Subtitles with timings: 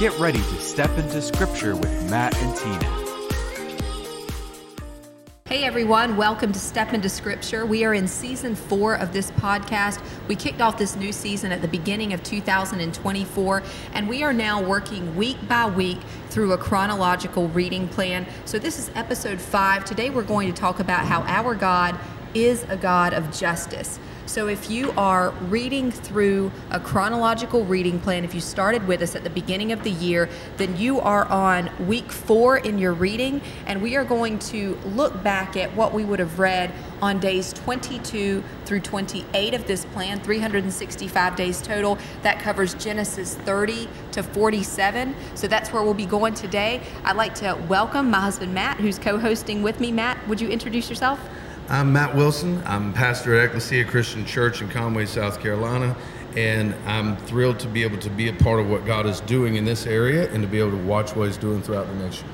[0.00, 3.06] Get ready to step into Scripture with Matt and Tina.
[5.44, 7.66] Hey everyone, welcome to Step into Scripture.
[7.66, 10.02] We are in season four of this podcast.
[10.26, 14.62] We kicked off this new season at the beginning of 2024, and we are now
[14.62, 15.98] working week by week
[16.30, 18.26] through a chronological reading plan.
[18.46, 19.84] So, this is episode five.
[19.84, 21.94] Today, we're going to talk about how our God
[22.32, 23.98] is a God of justice.
[24.30, 29.16] So, if you are reading through a chronological reading plan, if you started with us
[29.16, 33.40] at the beginning of the year, then you are on week four in your reading,
[33.66, 37.52] and we are going to look back at what we would have read on days
[37.54, 41.98] 22 through 28 of this plan, 365 days total.
[42.22, 45.12] That covers Genesis 30 to 47.
[45.34, 46.82] So that's where we'll be going today.
[47.02, 49.90] I'd like to welcome my husband Matt, who's co hosting with me.
[49.90, 51.18] Matt, would you introduce yourself?
[51.70, 52.60] I'm Matt Wilson.
[52.66, 55.96] I'm pastor at Ecclesia Christian Church in Conway, South Carolina,
[56.36, 59.54] and I'm thrilled to be able to be a part of what God is doing
[59.54, 62.26] in this area and to be able to watch what He's doing throughout the nation.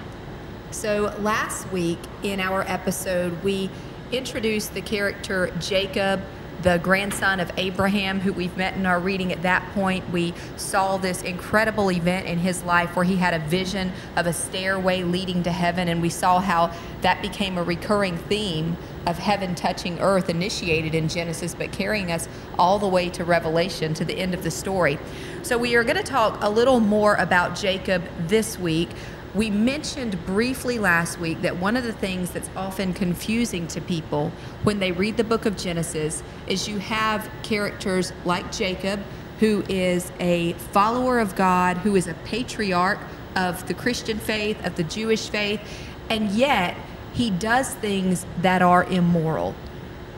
[0.70, 3.68] So, last week in our episode, we
[4.10, 6.22] introduced the character Jacob
[6.62, 10.08] the grandson of Abraham, who we've met in our reading at that point.
[10.10, 14.32] We saw this incredible event in his life where he had a vision of a
[14.32, 19.54] stairway leading to heaven, and we saw how that became a recurring theme of heaven
[19.54, 24.18] touching earth, initiated in Genesis, but carrying us all the way to Revelation, to the
[24.18, 24.98] end of the story.
[25.42, 28.88] So, we are going to talk a little more about Jacob this week.
[29.36, 34.32] We mentioned briefly last week that one of the things that's often confusing to people
[34.62, 38.98] when they read the book of Genesis is you have characters like Jacob,
[39.40, 42.98] who is a follower of God, who is a patriarch
[43.36, 45.60] of the Christian faith, of the Jewish faith,
[46.08, 46.74] and yet
[47.12, 49.54] he does things that are immoral.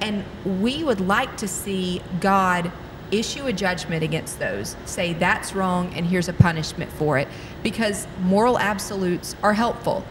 [0.01, 2.71] And we would like to see God
[3.11, 7.27] issue a judgment against those, say that's wrong and here's a punishment for it,
[7.63, 10.05] because moral absolutes are helpful.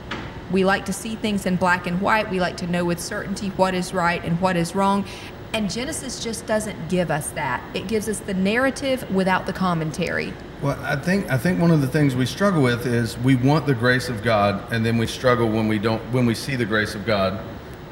[0.52, 2.30] We like to see things in black and white.
[2.30, 5.06] We like to know with certainty what is right and what is wrong.
[5.54, 7.64] And Genesis just doesn't give us that.
[7.76, 10.34] It gives us the narrative without the commentary.
[10.62, 13.66] Well, I think I think one of the things we struggle with is we want
[13.66, 16.66] the grace of God, and then we struggle when we don't when we see the
[16.66, 17.40] grace of God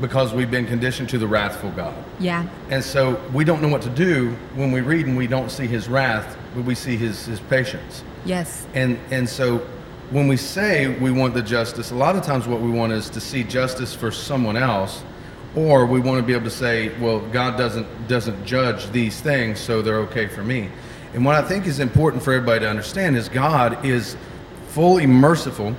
[0.01, 1.95] because we've been conditioned to the wrathful God.
[2.19, 2.47] Yeah.
[2.69, 5.67] And so we don't know what to do when we read and we don't see
[5.67, 8.03] his wrath, but we see his, his patience.
[8.25, 8.65] Yes.
[8.73, 9.59] And and so
[10.11, 13.09] when we say we want the justice, a lot of times what we want is
[13.11, 15.03] to see justice for someone else,
[15.55, 19.59] or we want to be able to say, well, God doesn't doesn't judge these things,
[19.59, 20.69] so they're okay for me.
[21.13, 24.17] And what I think is important for everybody to understand is God is
[24.67, 25.73] fully merciful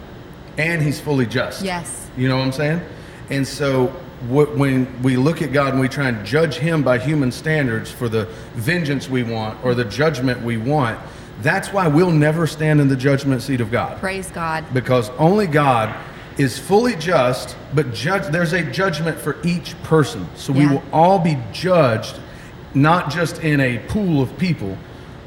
[0.57, 1.63] and he's fully just.
[1.63, 2.09] Yes.
[2.17, 2.81] You know what I'm saying?
[3.29, 3.89] And so
[4.29, 8.09] when we look at God and we try and judge Him by human standards for
[8.09, 8.25] the
[8.55, 10.99] vengeance we want or the judgment we want,
[11.43, 13.99] that's why we'll never stand in the judgment seat of God.
[13.99, 14.65] Praise God.
[14.73, 15.95] Because only God
[16.39, 20.27] is fully just, but judge, there's a judgment for each person.
[20.37, 20.59] So Yeah.
[20.59, 22.19] we will all be judged,
[22.75, 24.77] not just in a pool of people,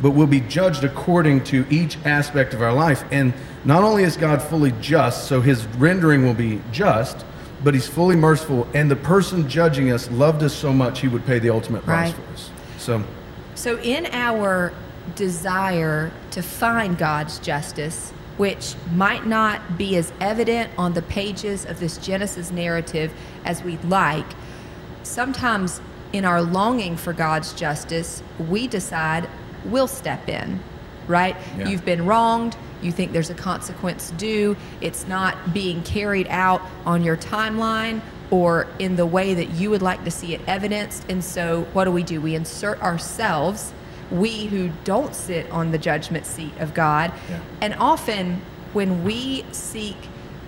[0.01, 3.03] but we'll be judged according to each aspect of our life.
[3.11, 3.33] And
[3.65, 7.25] not only is God fully just, so his rendering will be just,
[7.63, 8.67] but he's fully merciful.
[8.73, 12.13] And the person judging us loved us so much, he would pay the ultimate price
[12.13, 12.15] Right.
[12.15, 12.49] for us.
[12.77, 13.03] So,
[13.55, 14.71] So, in our
[15.15, 21.79] desire to find God's justice, which might not be as evident on the pages of
[21.79, 23.11] this Genesis narrative
[23.45, 24.25] as we'd like,
[25.03, 25.81] sometimes
[26.13, 29.29] in our longing for God's justice, we decide
[29.65, 30.59] we'll step in,
[31.07, 31.35] right?
[31.57, 31.69] Yeah.
[31.69, 32.55] You've been wronged.
[32.81, 34.55] You think there's a consequence due.
[34.81, 39.81] It's not being carried out on your timeline or in the way that you would
[39.81, 41.05] like to see it evidenced.
[41.09, 42.21] And so, what do we do?
[42.21, 43.73] We insert ourselves,
[44.11, 47.11] we who don't sit on the judgment seat of God.
[47.29, 47.39] Yeah.
[47.61, 48.41] And often,
[48.73, 49.97] when we seek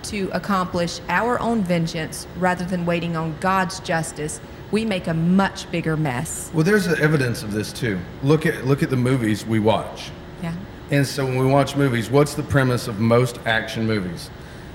[0.04, 4.40] to accomplish our own vengeance rather than waiting on God's justice,
[4.70, 6.50] we make a much bigger mess.
[6.54, 7.98] well, there's the evidence of this too.
[8.22, 10.10] Look at look at the movies we watch.
[10.42, 10.54] Yeah.
[10.90, 14.30] And so when we watch movies, what's the premise of most action movies?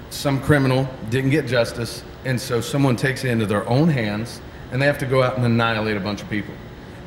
[0.10, 4.40] Some criminal didn't get justice, and so someone takes it into their own hands,
[4.72, 6.54] and they have to go out and annihilate a bunch of people.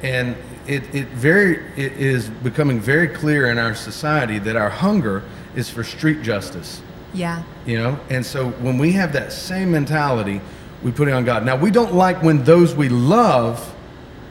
[0.02, 0.36] And
[0.70, 5.24] it, it very it is becoming very clear in our society that our hunger
[5.56, 6.80] is for street justice.
[7.12, 7.42] Yeah.
[7.66, 10.40] You know, and so when we have that same mentality,
[10.84, 11.44] we put it on God.
[11.44, 13.74] Now we don't like when those we love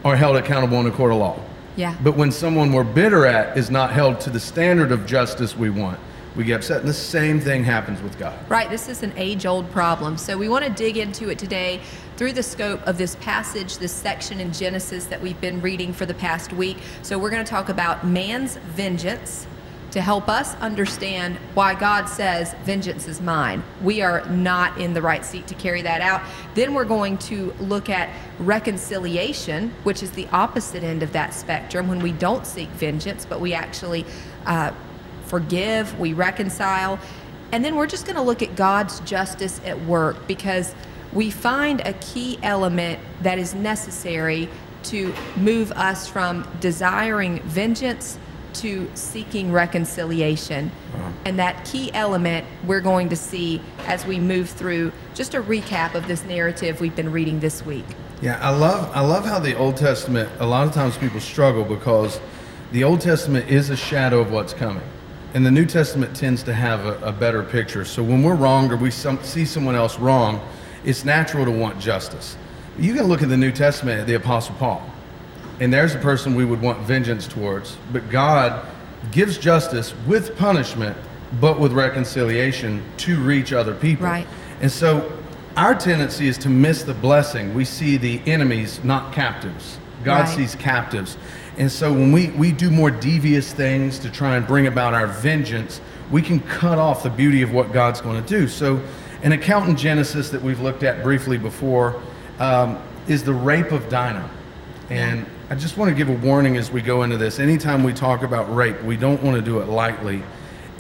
[0.06, 1.42] are held accountable in a court of law.
[1.76, 1.98] Yeah.
[2.02, 5.70] But when someone we're bitter at is not held to the standard of justice we
[5.70, 6.00] want,
[6.38, 6.80] we get upset.
[6.80, 8.38] And the same thing happens with God.
[8.50, 10.18] Right, this is an age old problem.
[10.18, 11.82] So we want to dig into it today
[12.20, 16.06] through the scope of this passage, this section in Genesis that we've been reading for
[16.06, 16.76] the past week.
[17.02, 19.48] So we're going to talk about man's vengeance,
[19.92, 23.64] to help us understand why God says, Vengeance is mine.
[23.82, 26.22] We are not in the right seat to carry that out.
[26.56, 31.88] Then we're going to look at reconciliation, which is the opposite end of that spectrum
[31.88, 34.06] when we don't seek vengeance, but we actually
[34.46, 34.74] uh,
[35.28, 37.00] forgive, we reconcile.
[37.54, 40.76] And then we're just going to look at God's justice at work because
[41.14, 44.50] we find a key element that is necessary
[44.84, 48.18] to move us from desiring vengeance
[48.54, 50.72] to seeking reconciliation.
[50.94, 51.12] Uh-huh.
[51.26, 55.94] And that key element we're going to see as we move through just a recap
[55.96, 57.86] of this narrative we've been reading this week.
[58.22, 60.30] Yeah, I love I love how the Old Testament.
[60.40, 62.20] A lot of times people struggle because
[62.72, 64.84] the Old Testament is a shadow of what's coming,
[65.34, 67.86] and the New Testament tends to have a, a better picture.
[67.86, 70.42] So when we're wrong or we some, see someone else wrong,
[70.84, 72.38] it's natural to want justice.
[72.78, 74.82] You can look at the New Testament at the Apostle Paul,
[75.60, 78.66] and there's a person we would want vengeance towards, but God
[79.12, 80.96] gives justice with punishment,
[81.40, 84.06] but with reconciliation to reach other people.
[84.06, 84.28] Right.
[84.62, 85.12] And so
[85.58, 87.54] our tendency is to miss the blessing.
[87.54, 89.78] We see the enemies, not captives.
[90.04, 90.30] God Right.
[90.30, 91.18] sees captives.
[91.58, 95.08] And so when we, we do more devious things to try and bring about our
[95.08, 98.48] vengeance, we can cut off the beauty of what God's going to do.
[98.48, 98.82] So,
[99.24, 102.02] an account in Genesis that we've looked at briefly before
[102.40, 104.30] um, is the rape of Dinah.
[104.90, 107.40] And I just want to give a warning as we go into this.
[107.40, 110.24] Anytime we talk about rape, we don't want to do it lightly.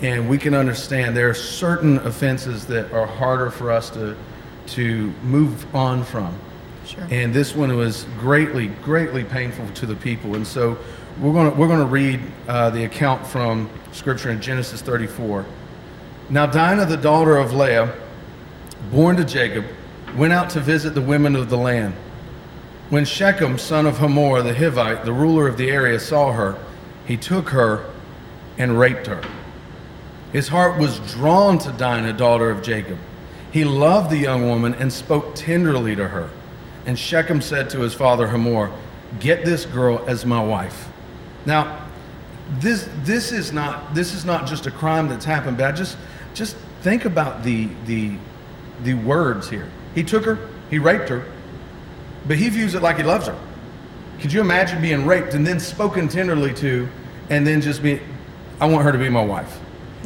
[0.01, 4.15] And we can understand there are certain offenses that are harder for us to,
[4.67, 6.37] to move on from.
[6.85, 7.05] Sure.
[7.11, 10.35] And this one was greatly, greatly painful to the people.
[10.35, 10.77] And so
[11.19, 15.45] we're going to, we're going to read uh, the account from Scripture in Genesis 34.
[16.29, 17.93] Now, Dinah, the daughter of Leah,
[18.91, 19.65] born to Jacob,
[20.15, 21.93] went out to visit the women of the land.
[22.89, 26.57] When Shechem, son of Hamor the Hivite, the ruler of the area, saw her,
[27.05, 27.85] he took her
[28.57, 29.23] and raped her.
[30.31, 32.97] His heart was drawn to Dinah, daughter of Jacob.
[33.51, 36.29] He loved the young woman and spoke tenderly to her.
[36.85, 38.71] And Shechem said to his father Hamor,
[39.19, 40.87] Get this girl as my wife.
[41.45, 41.87] Now,
[42.59, 45.97] this this is not this is not just a crime that's happened, but I just
[46.33, 48.17] just think about the the
[48.83, 49.69] the words here.
[49.95, 51.25] He took her, he raped her,
[52.27, 53.37] but he views it like he loves her.
[54.19, 56.87] Could you imagine being raped and then spoken tenderly to,
[57.29, 58.01] and then just be,
[58.59, 59.59] I want her to be my wife?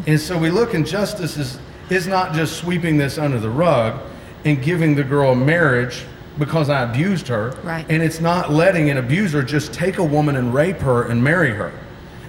[0.08, 1.60] And so we look, and justice is,
[1.90, 4.00] is not just sweeping this under the rug
[4.46, 6.06] and giving the girl a marriage
[6.38, 7.52] because I abused her.
[7.64, 7.86] Right.
[7.90, 11.52] And it's not letting an abuser just take a woman and rape her and marry
[11.52, 11.72] her.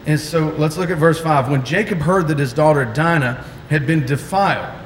[0.06, 1.50] And so let's look at verse 5.
[1.50, 4.78] When Jacob heard that his daughter Dinah had been defiled,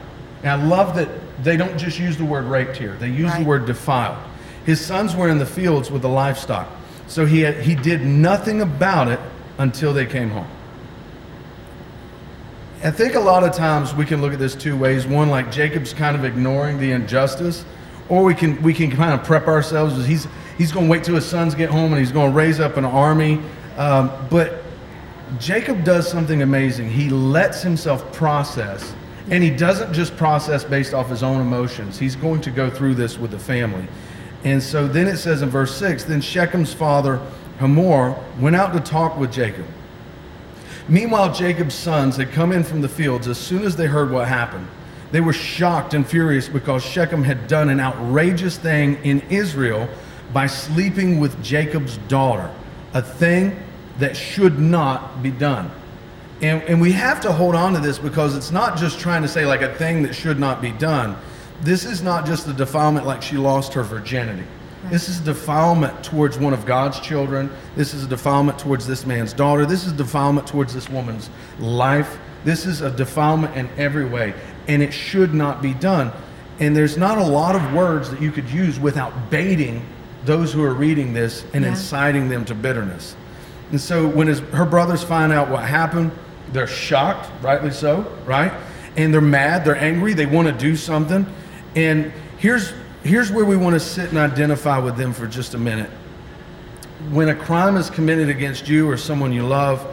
[0.42, 1.08] and I love that
[1.42, 3.40] they don't just use the word raped here, they use Right.
[3.40, 4.18] the word defiled.
[4.64, 6.68] His sons were in the fields with the livestock.
[7.06, 9.18] So he, had, he did nothing about it
[9.56, 10.46] until they came home.
[12.84, 15.06] I think a lot of times we can look at this two ways.
[15.06, 17.64] One, like Jacob's kind of ignoring the injustice,
[18.08, 21.02] or we can we can kind of prep ourselves as he's he's going to wait
[21.02, 23.40] till his sons get home and he's going to raise up an army.
[23.76, 24.62] Um, but
[25.40, 26.88] Jacob does something amazing.
[26.88, 28.94] He lets himself process,
[29.30, 31.98] and he doesn't just process based off his own emotions.
[31.98, 33.86] He's going to go through this with the family.
[34.44, 37.20] And so then it says in verse 6 Then Shechem's father,
[37.58, 39.66] Hamor, went out to talk with Jacob.
[40.88, 44.26] Meanwhile, Jacob's sons had come in from the fields as soon as they heard what
[44.26, 44.66] happened.
[45.10, 49.88] They were shocked and furious because Shechem had done an outrageous thing in Israel
[50.32, 52.50] by sleeping with Jacob's daughter,
[52.94, 53.62] a thing
[53.98, 55.70] that should not be done.
[56.40, 59.28] And, and we have to hold on to this because it's not just trying to
[59.28, 61.16] say like a thing that should not be done.
[61.62, 64.44] This is not just a defilement like she lost her virginity.
[64.84, 67.50] This is a defilement towards one of God's children.
[67.74, 69.66] This is a defilement towards this man's daughter.
[69.66, 71.28] This is a defilement towards this woman's
[71.58, 72.18] life.
[72.44, 74.32] This is a defilement in every way,
[74.68, 76.12] and it should not be done.
[76.60, 79.84] And there's not a lot of words that you could use without baiting
[80.24, 81.70] those who are reading this and Yeah.
[81.70, 83.16] inciting them to bitterness.
[83.72, 86.12] And so when his, her brothers find out what happened,
[86.52, 88.52] they're shocked, rightly so, right?
[88.96, 91.26] And they're mad, they're angry, they want to do something.
[91.76, 92.72] And here's
[93.04, 95.90] here's where we want to sit and identify with them for just a minute.
[97.10, 99.86] When a crime is committed against you or someone you love,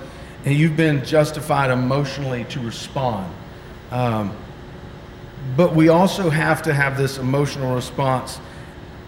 [0.43, 3.31] and you've been justified emotionally to respond,
[3.91, 4.35] um,
[5.55, 8.39] but we also have to have this emotional response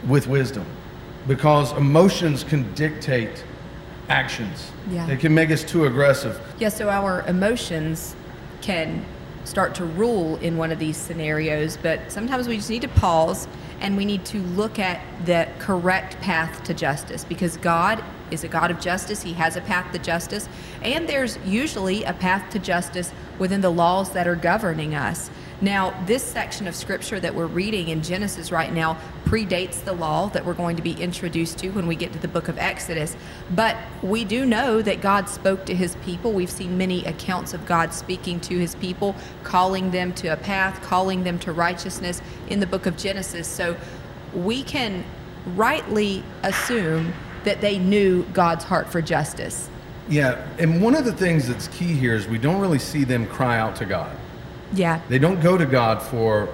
[0.08, 0.66] with wisdom
[1.28, 3.44] because emotions can dictate
[4.10, 4.72] actions.
[4.90, 5.06] Yeah.
[5.06, 6.40] They can make us too aggressive.
[6.60, 8.16] Yeah, so our emotions
[8.62, 9.06] can
[9.44, 13.48] start to rule in one of these scenarios, but sometimes we just need to pause
[13.80, 18.48] and we need to look at the correct path to justice because God is a
[18.48, 19.22] God of justice.
[19.22, 20.50] He has a path to justice.
[20.82, 25.30] And there's usually a path to justice within the laws that are governing us.
[25.60, 30.30] Now, this section of scripture that we're reading in Genesis right now predates the law
[30.30, 33.18] that we're going to be introduced to when we get to the book of Exodus.
[33.56, 36.32] But we do know that God spoke to his people.
[36.32, 40.80] We've seen many accounts of God speaking to his people, calling them to a path,
[40.84, 43.48] calling them to righteousness in the book of Genesis.
[43.48, 43.76] So
[44.36, 45.04] we can
[45.56, 47.14] rightly assume
[47.46, 49.70] that they knew God's heart for justice.
[50.08, 53.26] Yeah, and one of the things that's key here is we don't really see them
[53.26, 54.16] cry out to God.
[54.74, 55.02] Yeah.
[55.10, 56.48] They don't go to God for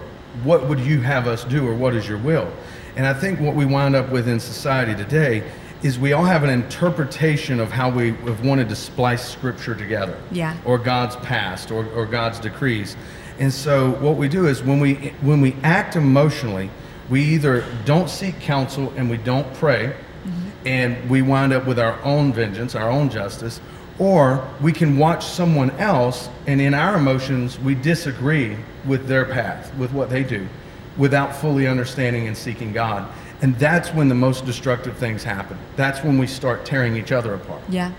[0.44, 2.52] what would you have us do or what is your will.
[2.96, 5.44] And I think what we wind up with in society today
[5.84, 10.18] is we all have an interpretation of how we have wanted to splice scripture together.
[10.32, 10.58] Yeah.
[10.66, 12.96] Or God's past or, or God's decrees.
[13.40, 16.70] And so what we do is when we when we act emotionally,
[17.10, 20.68] we either don't seek counsel and we don't pray, mm-hmm.
[20.68, 23.60] and we wind up with our own vengeance, our own justice,
[24.00, 29.74] or we can watch someone else and in our emotions we disagree with their path,
[29.76, 30.48] with what they do,
[30.98, 33.10] without fully understanding and seeking God.
[33.42, 35.58] And that's when the most destructive things happen.
[35.76, 37.62] That's when we start tearing each other apart.
[37.70, 37.92] Yeah.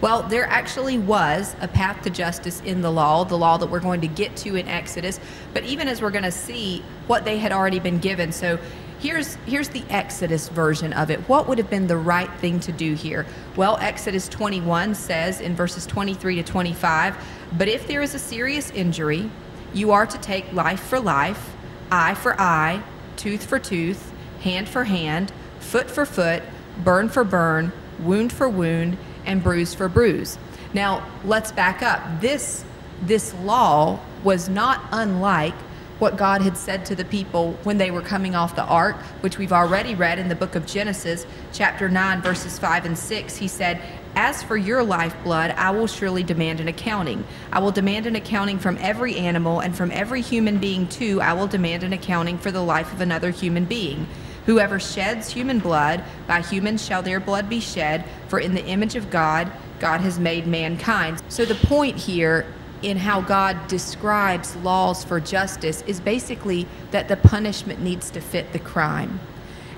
[0.00, 3.80] Well, there actually was a path to justice in the law, the law that we're
[3.80, 5.18] going to get to in Exodus.
[5.54, 8.30] But even as we're going to see what they had already been given.
[8.30, 8.58] So
[8.98, 11.20] here's here's the Exodus version of it.
[11.28, 13.26] What would have been the right thing to do here?
[13.56, 17.16] Well, Exodus 21 says in verses 23 to 25,
[17.56, 19.30] "But if there is a serious injury,
[19.72, 21.52] you are to take life for life,
[21.90, 22.82] eye for eye,
[23.16, 24.12] tooth for tooth,
[24.42, 26.42] hand for hand, foot for foot,
[26.82, 30.38] burn for burn, wound for wound, and bruise for bruise.
[30.72, 32.20] Now, let's back up.
[32.20, 32.64] This
[33.02, 35.54] this law was not unlike
[35.98, 39.38] what God had said to the people when they were coming off the ark, which
[39.38, 43.36] we've already read in the book of Genesis, chapter 9, verses 5 and 6.
[43.36, 43.80] He said,
[44.14, 47.24] As for your lifeblood, I will surely demand an accounting.
[47.50, 51.32] I will demand an accounting from every animal, and from every human being, too, I
[51.32, 54.06] will demand an accounting for the life of another human being.
[54.44, 58.96] Whoever sheds human blood, by humans shall their blood be shed, for in the image
[58.96, 59.50] of God,
[59.80, 61.22] God has made mankind.
[61.28, 62.46] So the point here
[62.82, 68.52] in how God describes laws for justice is basically that the punishment needs to fit
[68.52, 69.20] the crime.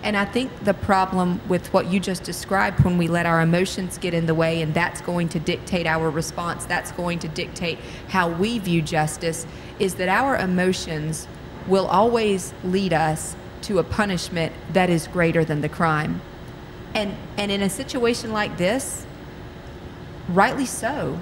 [0.02, 3.98] And I think the problem with what you just described when we let our emotions
[3.98, 7.78] get in the way and that's going to dictate our response, that's going to dictate
[8.08, 9.46] how we view justice,
[9.78, 11.26] is that our emotions
[11.66, 16.20] will always lead us to a punishment that is greater than the crime.
[16.94, 19.04] And and in a situation like this,
[20.28, 21.20] rightly so.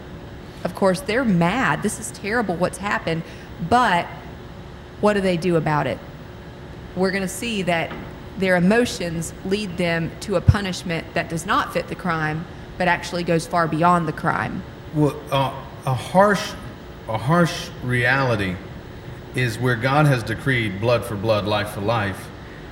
[0.66, 1.84] Of course, they're mad.
[1.84, 3.22] This is terrible what's happened,
[3.70, 4.04] but
[5.00, 5.96] what do they do about it?
[6.96, 7.92] We're going to see that
[8.36, 12.44] their emotions lead them to a punishment that does not fit the crime,
[12.78, 14.64] but actually goes far beyond the crime.
[14.92, 15.54] Well, uh,
[15.86, 16.50] a harsh,
[17.08, 18.56] a harsh reality
[19.36, 22.26] is where God has decreed blood for blood, life for life.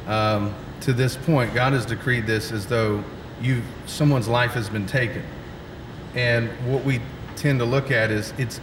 [0.09, 3.05] Um, to this point, God has decreed this as though
[3.41, 5.23] you someone's life has been taken,
[6.17, 7.01] and what we
[7.37, 8.61] tend to look at is it's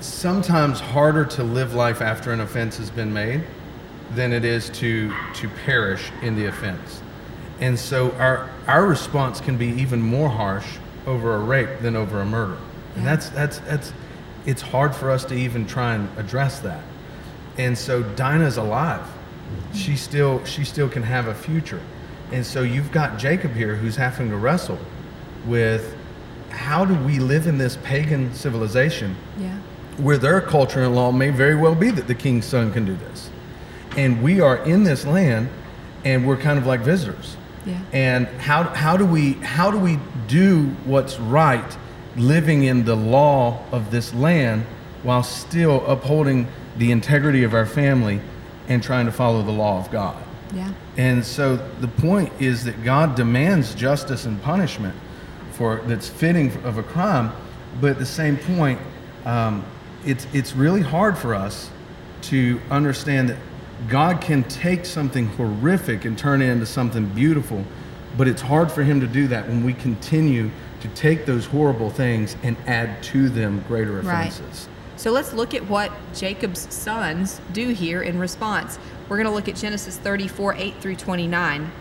[0.00, 3.42] sometimes harder to live life after an offense has been made
[4.14, 7.02] than it is to to perish in the offense.
[7.60, 10.66] And so our our response can be even more harsh
[11.06, 12.58] over a rape than over a murder.
[12.96, 13.92] And that's that's that's
[14.46, 16.82] it's hard for us to even try and address that.
[17.56, 19.06] And so Dinah's alive.
[19.74, 21.80] She still she still can have a future.
[22.32, 24.78] And so you've got Jacob here who's having to wrestle
[25.46, 25.96] with
[26.54, 29.56] how do we live in this pagan civilization Yeah.
[29.98, 32.96] where their culture and law may very well be that the king's son can do
[32.96, 33.30] this.
[33.96, 35.48] And we are in this land
[36.04, 37.36] and we're kind of like visitors.
[37.66, 37.78] Yeah.
[37.92, 41.76] And how, how do we how do we do what's right
[42.16, 44.64] living in the law of this land
[45.02, 46.46] while still upholding
[46.76, 48.20] the integrity of our family
[48.68, 50.16] and trying to follow the law of God?
[50.54, 50.70] Yeah.
[50.96, 54.94] And so the point is that God demands justice and punishment
[55.54, 57.32] for that's fitting of a crime,
[57.80, 58.78] but at the same point,
[59.24, 59.64] um,
[60.04, 61.70] it's it's really hard for us
[62.22, 63.38] to understand that
[63.88, 67.64] God can take something horrific and turn it into something beautiful,
[68.16, 71.90] but it's hard for Him to do that when we continue to take those horrible
[71.90, 74.40] things and add to them greater offenses.
[74.40, 74.48] Right.
[74.48, 74.68] offenses.
[74.96, 78.78] So let's look at what Jacob's sons do here in response.
[79.08, 81.72] We're going to look at Genesis 34 8 through 29.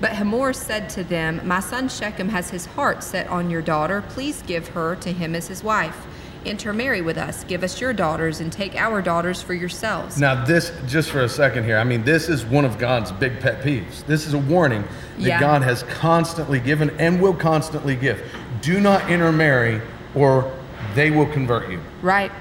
[0.00, 4.02] But Hamor said to them, My son Shechem has his heart set on your daughter.
[4.08, 6.06] Please give her to him as his wife.
[6.42, 7.44] intermarry with us.
[7.44, 10.18] Give us your daughters and take our daughters for yourselves.
[10.18, 13.38] Now, this, just for a second here, I mean, this is one of God's big
[13.40, 14.06] pet peeves.
[14.06, 14.82] This is a warning
[15.18, 15.38] that Yeah.
[15.38, 18.22] God has constantly given and will constantly give.
[18.62, 19.82] Do not intermarry,
[20.14, 20.50] or
[20.94, 21.78] they will convert you.
[22.00, 22.32] Right.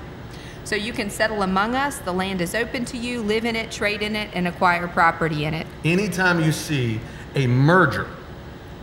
[0.63, 1.97] So you can settle among us.
[1.97, 3.21] The land is open to you.
[3.21, 5.67] Live in it, trade in it, and acquire property in it.
[5.83, 7.01] Anytime you see
[7.35, 8.07] a merger,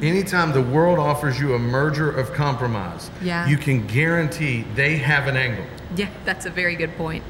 [0.02, 3.46] anytime the world offers you a merger of compromise, Yeah.
[3.46, 5.64] you can guarantee they have an angle.
[5.94, 7.24] Yeah, that's a very good point.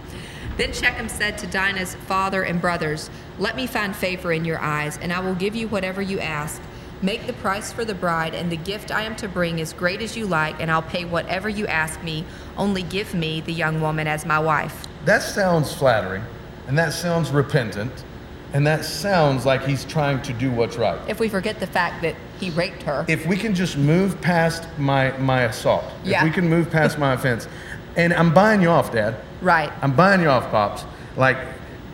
[0.57, 4.99] Then Shechem said to Dinah's father and brothers, Let me find favor in your eyes,
[5.01, 6.63] and I will give you whatever you ask.
[7.03, 10.01] Make the price for the bride and the gift I am to bring as great
[10.01, 12.25] as you like, and I'll pay whatever you ask me.
[12.57, 14.85] Only give me the young woman as my wife.
[15.05, 16.23] That sounds flattering,
[16.67, 17.93] and that sounds repentant,
[18.53, 20.99] and that sounds like he's trying to do what's right.
[21.09, 23.05] If we forget the fact that he raped her.
[23.09, 26.19] If we can just move past my my assault, Yeah.
[26.19, 27.49] if we can move past my offense,
[27.97, 29.17] and I'm buying you off, Dad.
[29.41, 29.73] right.
[29.83, 30.85] I'm buying you off, pops.
[31.17, 31.39] Like,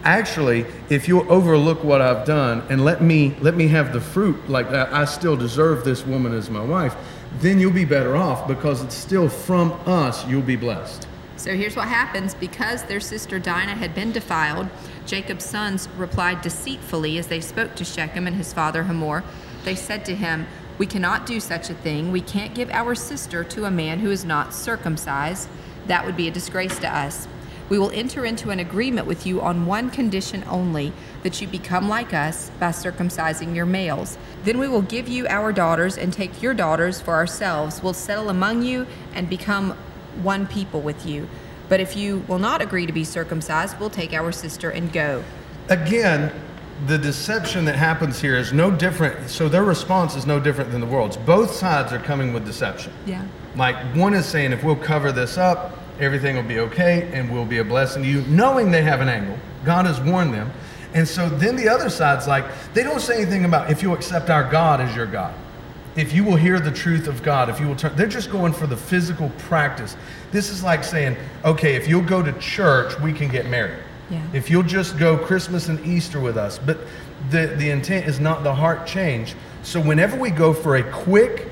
[0.05, 4.49] actually, if you'll overlook what I've done and let me let me have the fruit,
[4.49, 6.95] like that, I still deserve this woman as my wife.
[7.41, 10.27] Then you'll be better off because it's still from us.
[10.27, 11.07] You'll be blessed.
[11.37, 14.69] So here's what happens because their sister Dinah had been defiled,
[15.07, 19.25] Jacob's sons replied deceitfully as they spoke to Shechem and his father Hamor.
[19.65, 20.47] They said to him,
[20.79, 22.13] We cannot do such a thing.
[22.13, 25.49] We can't give our sister to a man who is not circumcised.
[25.87, 27.27] That would be a disgrace to us.
[27.69, 30.93] We will enter into an agreement with you on one condition only
[31.23, 34.19] that you become like us by circumcising your males.
[34.45, 37.83] Then we will give you our daughters and take your daughters for ourselves.
[37.83, 39.71] We'll settle among you and become
[40.23, 41.29] one people with you.
[41.73, 45.25] But if you will not agree to be circumcised, we'll take our sister and go.
[45.71, 46.31] Again,
[46.87, 49.31] the deception that happens here is no different.
[49.31, 51.17] So their response is no different than the world's.
[51.17, 52.93] Both sides are coming with deception.
[53.07, 53.27] Yeah.
[53.57, 57.47] Like one is saying, if we'll cover this up, everything will be okay and we'll
[57.47, 59.39] be a blessing to you, knowing they have an angle.
[59.65, 60.51] God has warned them.
[60.93, 64.29] And so then the other side's like, they don't say anything about if you'll accept
[64.29, 65.33] our God as your God.
[65.97, 68.53] If you will hear the truth of God, if you will turn, they're just going
[68.53, 69.97] for the physical practice.
[70.33, 73.79] This is like saying, okay, if you'll go to church, we can get married.
[74.11, 74.23] Yeah.
[74.33, 76.59] If you'll just go Christmas and Easter with us.
[76.59, 76.79] But
[77.31, 79.35] the, the intent is not the heart change.
[79.63, 81.49] So whenever we go for a quick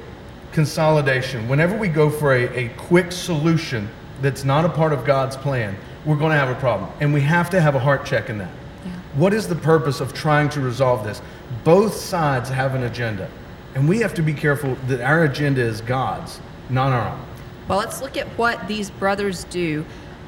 [0.53, 3.89] consolidation, whenever we go for a, a quick solution
[4.21, 6.91] that's not a part of God's plan, we're going to have a problem.
[7.01, 8.51] And we have to have a heart check in that.
[8.85, 8.93] Yeah.
[9.15, 11.23] What is the purpose of trying to resolve this?
[11.65, 13.31] Both sides have an agenda.
[13.75, 17.30] And we have to be careful that our agenda is God's, not our own.
[17.71, 19.87] Well, let's look at what these brothers do.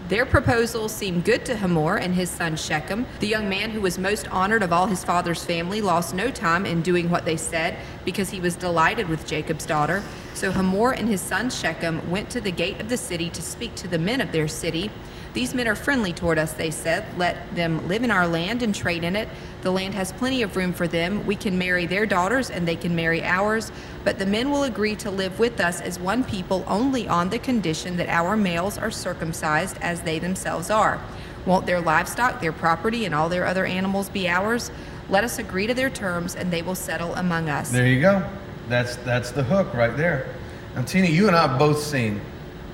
[0.08, 3.04] Their proposal seemed good to Hamor and his son Shechem.
[3.18, 6.64] The young man who was most honored of all his father's family lost no time
[6.64, 10.04] in doing what they said because he was delighted with Jacob's daughter.
[10.34, 13.74] So Hamor and his son Shechem went to the gate of the city to speak
[13.74, 14.92] to the men of their city.
[15.34, 17.06] These men are friendly toward us, they said.
[17.16, 19.28] Let them live in our land and trade in it.
[19.62, 21.24] The land has plenty of room for them.
[21.24, 23.72] We can marry their daughters and they can marry ours.
[24.04, 27.38] But the men will agree to live with us as one people only on the
[27.38, 31.00] condition that our males are circumcised as they themselves are.
[31.46, 34.70] Won't their livestock, their property, and all their other animals be ours?
[35.08, 37.70] Let us agree to their terms and they will settle among us.
[37.70, 38.28] There you go.
[38.68, 40.26] That's that's the hook right there.
[40.74, 42.20] Now, Tina, you and I have both seen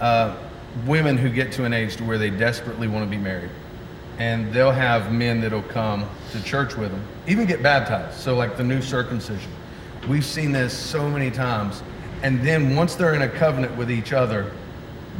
[0.00, 0.36] uh,
[0.86, 3.50] women who get to an age to where they desperately want to be married,
[4.18, 8.18] and they'll have men that'll come to church with them, even get baptized.
[8.18, 9.50] So, like the new circumcision,
[10.08, 11.82] we've seen this so many times.
[12.22, 14.50] And then once they're in a covenant with each other,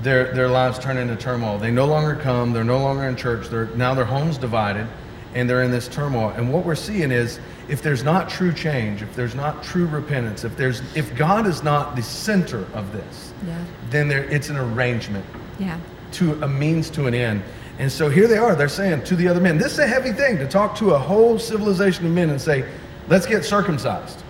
[0.02, 1.58] their their lives turn into turmoil.
[1.58, 2.52] They no longer come.
[2.52, 3.48] They're no longer in church.
[3.48, 4.86] They're now their homes divided,
[5.34, 6.30] and they're in this turmoil.
[6.30, 10.44] And what we're seeing is, if there's not true change, if there's not true repentance,
[10.44, 13.58] if there's if God is not the center of this, Yeah.
[13.90, 15.24] then there it's an arrangement
[15.58, 15.78] Yeah.
[16.12, 17.42] to a means to an end.
[17.78, 18.54] And so here they are.
[18.54, 20.98] They're saying to the other men, this is a heavy thing to talk to a
[20.98, 22.68] whole civilization of men and say,
[23.08, 24.20] let's get circumcised.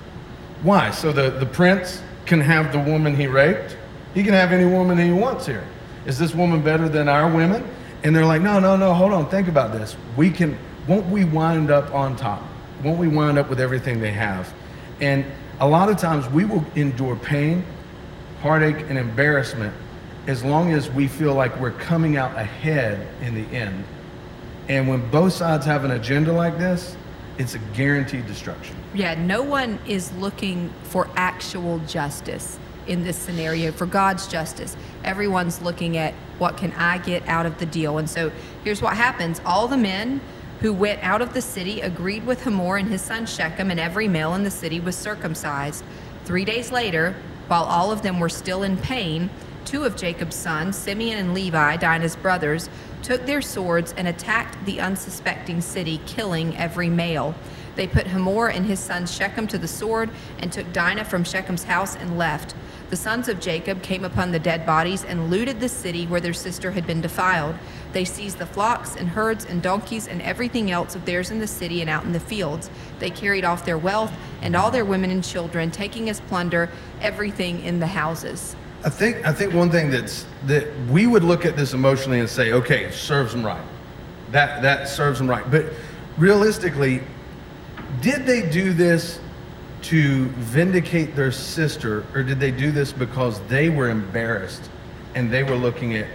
[0.63, 0.91] Why?
[0.91, 3.77] So the, the prince can have the woman he raped.
[4.13, 5.65] He can have any woman he wants here.
[6.05, 7.65] Is this woman better than our women?
[8.03, 9.97] And they're like, no, no, no, hold on, think about this.
[10.17, 12.43] We can, won't we wind up on top?
[12.85, 14.53] Won't we wind up with everything they have?
[15.01, 15.25] And
[15.61, 17.65] a lot of times we will endure pain,
[18.41, 19.75] heartache, and embarrassment
[20.29, 23.83] as long as we feel like we're coming out ahead in the end.
[24.69, 26.97] And when both sides have an agenda like this,
[27.39, 28.77] it's a guaranteed destruction.
[28.93, 34.77] Yeah, no one is looking for actual justice in this scenario, for God's justice.
[35.03, 37.97] Everyone's looking at what can I get out of the deal.
[37.97, 38.31] And so
[38.65, 40.21] here's what happens all the men
[40.61, 44.09] who went out of the city agreed with Hamor and his son Shechem, and every
[44.09, 45.85] male in the city was circumcised.
[46.25, 47.15] Three days later,
[47.47, 49.31] while all of them were still in pain,
[49.69, 52.71] two of Jacob's sons, Simeon and Levi, Dinah's brothers,
[53.03, 57.35] took their swords and attacked the unsuspecting city, killing every male.
[57.77, 61.65] They put Hamor and his son Shechem to the sword and took Dinah from Shechem's
[61.65, 62.55] house and left.
[62.89, 66.33] The sons of Jacob came upon the dead bodies and looted the city where their
[66.33, 67.55] sister had been defiled.
[67.93, 71.47] They seized the flocks and herds and donkeys and everything else of theirs in the
[71.47, 72.71] city and out in the fields.
[73.01, 76.71] They carried off their wealth and all their women and children, taking as plunder
[77.03, 78.57] everything in the houses.
[78.85, 82.29] I think I think one thing that's that we would look at this emotionally and
[82.29, 83.65] say, okay, serves them right.
[84.31, 85.49] That that serves them right.
[85.51, 85.67] But
[86.17, 87.03] realistically,
[88.01, 89.19] did they do this
[89.83, 94.71] to vindicate their sister, or did they do this because they were embarrassed
[95.15, 96.07] and they were looking at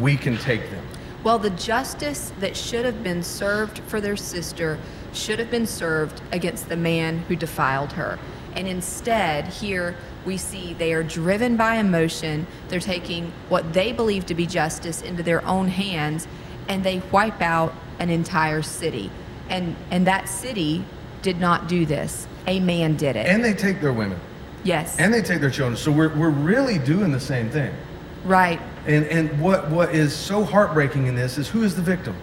[0.00, 0.84] we can take them?
[1.22, 4.78] Well, the justice that should have been served for their sister
[5.12, 8.18] should have been served against the man who defiled her.
[8.54, 12.46] And instead, here we see they are driven by emotion.
[12.68, 16.26] They're taking what they believe to be justice into their own hands,
[16.68, 19.10] and they wipe out an entire city.
[19.48, 20.84] And, and that city
[21.22, 22.26] did not do this.
[22.46, 23.26] A man did it.
[23.26, 24.18] And they take their women.
[24.64, 24.98] yes.
[24.98, 25.76] And they take their children.
[25.76, 27.74] So we're, we're really doing the same thing.
[28.24, 28.60] right.
[28.86, 32.16] And, and what, what is so heartbreaking in this is who is the victim?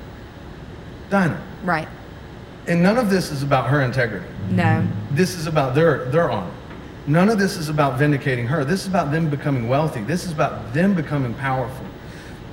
[1.11, 1.39] Dinah.
[1.63, 1.87] Right.
[2.65, 4.25] And none of this is about her integrity.
[4.49, 4.85] No.
[5.11, 6.51] This is about their, their honor.
[7.07, 8.65] None of this is about vindicating her.
[8.65, 10.01] This is about them becoming wealthy.
[10.01, 11.85] This is about them becoming powerful.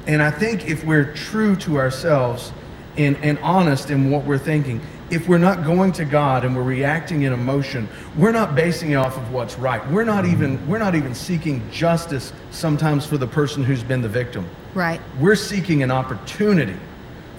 [0.06, 2.52] And I think if we're true to ourselves
[2.96, 6.62] and, and honest in what we're thinking, if we're not going to God and we're
[6.62, 9.84] reacting in emotion, we're not basing it off of what's right.
[9.90, 14.08] We're not even we're not even seeking justice sometimes for the person who's been the
[14.08, 14.48] victim.
[14.72, 15.00] Right.
[15.18, 16.76] We're seeking an opportunity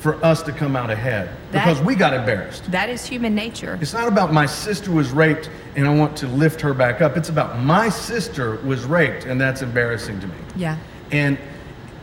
[0.06, 2.70] for us to come out ahead That- because we got embarrassed.
[2.70, 3.80] That is human nature.
[3.82, 7.18] It's not about my sister was raped and I want to lift her back up.
[7.18, 10.36] It's about my sister was raped and that's embarrassing to me.
[10.56, 10.78] Yeah.
[11.12, 11.40] And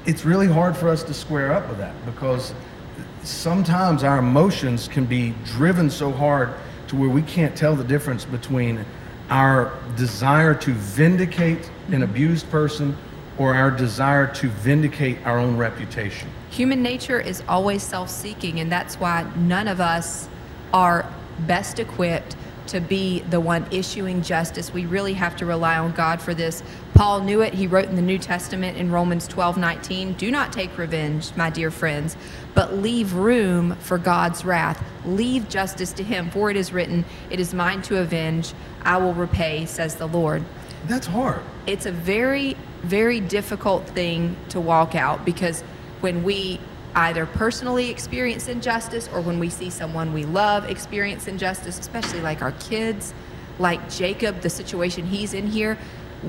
[0.05, 2.53] it's really hard for us to square up with that because
[3.23, 6.55] sometimes our emotions can be driven so hard
[6.88, 8.85] to where we can't tell the difference between
[9.31, 12.03] our desire to vindicate an mm-hmm.
[12.03, 12.97] abused person
[13.38, 16.29] or our desire to vindicate our own reputation.
[16.53, 20.29] Human nature is always self seeking, and that's why none of us
[20.71, 22.37] are best equipped
[22.67, 24.71] to be the one issuing justice.
[24.71, 26.62] We really have to rely on God for this.
[26.93, 27.55] Paul knew it.
[27.55, 31.49] He wrote in the New Testament in Romans 12 19, Do not take revenge, my
[31.49, 32.19] dear friends,
[32.53, 34.85] but leave room for God's wrath.
[35.07, 39.15] Leave justice to Him, for it is written, It is mine to avenge, I will
[39.15, 40.45] repay, says the Lord
[40.87, 41.41] That's hard.
[41.67, 45.62] it's a very very difficult thing to walk out because
[46.03, 46.61] when we
[46.95, 52.43] either personally experience injustice or when we see someone we love experience injustice especially like
[52.43, 53.15] our kids
[53.59, 55.79] like jacob the situation he's in here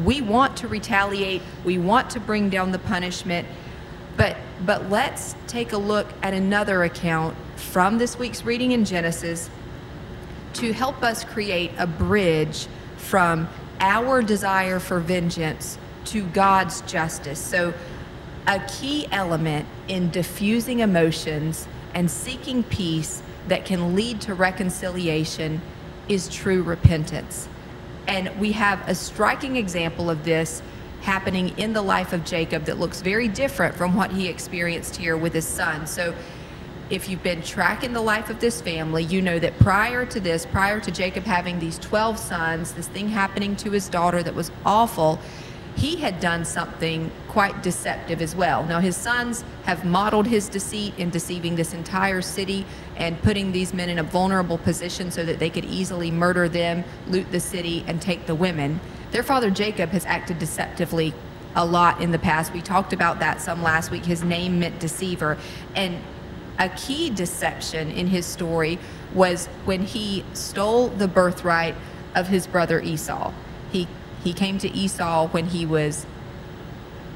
[0.05, 3.47] we want to retaliate we want to bring down the punishment
[4.15, 9.49] but but let's take a look at another account from this week's reading in genesis
[10.53, 17.39] to help us create a bridge from our desire for vengeance to God's justice.
[17.39, 17.73] So,
[18.47, 25.61] a key element in diffusing emotions and seeking peace that can lead to reconciliation
[26.07, 27.47] is true repentance.
[28.07, 30.61] And we have a striking example of this
[31.01, 35.17] happening in the life of Jacob that looks very different from what he experienced here
[35.17, 35.87] with his son.
[35.87, 36.13] So,
[36.89, 40.45] if you've been tracking the life of this family, you know that prior to this,
[40.45, 44.51] prior to Jacob having these 12 sons, this thing happening to his daughter that was
[44.65, 45.17] awful,
[45.75, 48.63] he had done something quite deceptive as well.
[48.63, 53.73] Now, his sons have modeled his deceit in deceiving this entire city and putting these
[53.73, 57.83] men in a vulnerable position so that they could easily murder them, loot the city,
[57.87, 58.79] and take the women.
[59.11, 61.13] Their father Jacob has acted deceptively
[61.55, 62.53] a lot in the past.
[62.53, 64.05] We talked about that some last week.
[64.05, 65.37] His name meant deceiver.
[65.75, 65.97] And
[66.59, 68.79] a key deception in his story
[69.13, 71.75] was when he stole the birthright
[72.15, 73.33] of his brother Esau.
[73.71, 73.87] He
[74.23, 76.05] he came to Esau when he was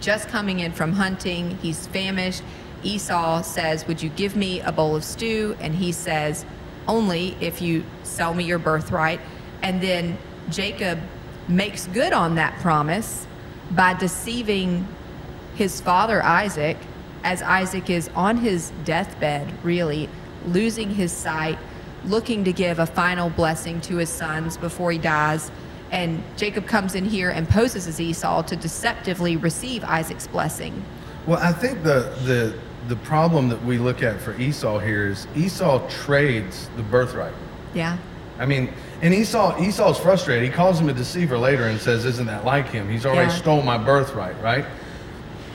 [0.02, 1.58] just coming in from hunting.
[1.62, 2.44] He's famished.
[2.84, 6.46] Esau says, "Would you give me a bowl of stew?" And he says,
[6.88, 9.20] "Only if you sell me your birthright."
[9.64, 10.18] And then
[10.50, 11.00] Jacob
[11.48, 13.26] makes good on that promise
[13.72, 14.88] by deceiving
[15.56, 16.78] his father Isaac,
[17.24, 20.08] as Isaac is on his deathbed, really
[20.46, 21.58] losing his sight,
[22.06, 25.52] looking to give a final blessing to his sons before he dies.
[25.92, 30.84] And Jacob comes in here and poses as Esau to deceptively receive Isaac's blessing.
[31.26, 32.54] Well, I think the the
[32.88, 37.34] the problem that we look at for Esau here is Esau trades the birthright.
[37.74, 37.98] Yeah.
[38.40, 38.72] I mean,
[39.02, 40.44] and Esau Esau's frustrated.
[40.44, 42.90] He calls him a deceiver later and says, "Isn't that like him?
[42.90, 43.38] He's already Yeah.
[43.38, 44.66] stole my birthright, right?"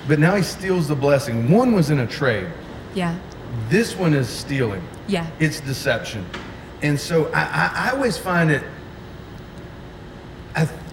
[0.09, 1.49] but now he steals the blessing.
[1.51, 2.49] One was in a trade.
[2.95, 3.15] Yeah.
[3.69, 4.83] This one is stealing.
[5.07, 5.27] Yeah.
[5.39, 6.27] It's deception.
[6.83, 8.65] And so I, I, I always find it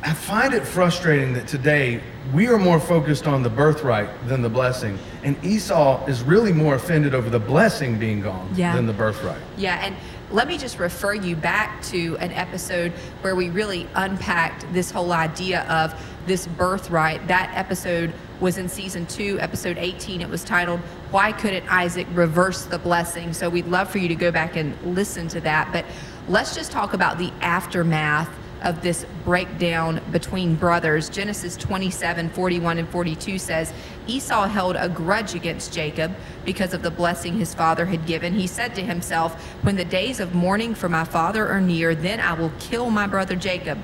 [0.02, 2.02] I find it frustrating that today
[2.34, 4.98] we are more focused on the birthright than the blessing.
[5.24, 8.76] And Esau is really more offended over the blessing being gone Yeah.
[8.76, 9.42] than the birthright.
[9.58, 9.96] Yeah, and
[10.32, 15.12] let me just refer you back to an episode where we really unpacked this whole
[15.12, 15.94] idea of
[16.28, 17.28] this birthright.
[17.28, 20.22] That episode was in season two, episode 18.
[20.22, 20.80] It was titled,
[21.12, 23.34] Why Couldn't Isaac Reverse the Blessing?
[23.34, 25.74] So we'd love for you to go back and listen to that.
[25.74, 25.84] But
[26.30, 28.30] let's just talk about the aftermath
[28.62, 31.10] of this breakdown between brothers.
[31.10, 33.74] Genesis 27 41 and 42 says,
[34.08, 36.14] Esau held a grudge against Jacob
[36.46, 38.34] because of the blessing his father had given.
[38.34, 42.20] He said to himself, When the days of mourning for my father are near, then
[42.20, 43.78] I will kill my brother Jacob.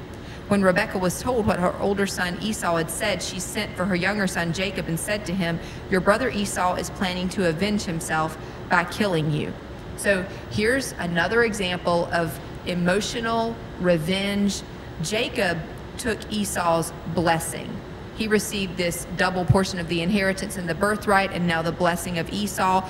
[0.48, 3.96] When Rebekah was told what her older son Esau had said, she sent for her
[3.96, 5.60] younger son Jacob and said to him,
[5.90, 8.38] Your brother Esau is planning to avenge himself
[8.70, 9.54] by killing you.
[9.98, 14.62] So here's another example of emotional revenge.
[15.02, 15.58] Jacob
[15.98, 17.70] took Esau's blessing.
[18.18, 22.18] He received this double portion of the inheritance and the birthright, and now the blessing
[22.18, 22.88] of Esau.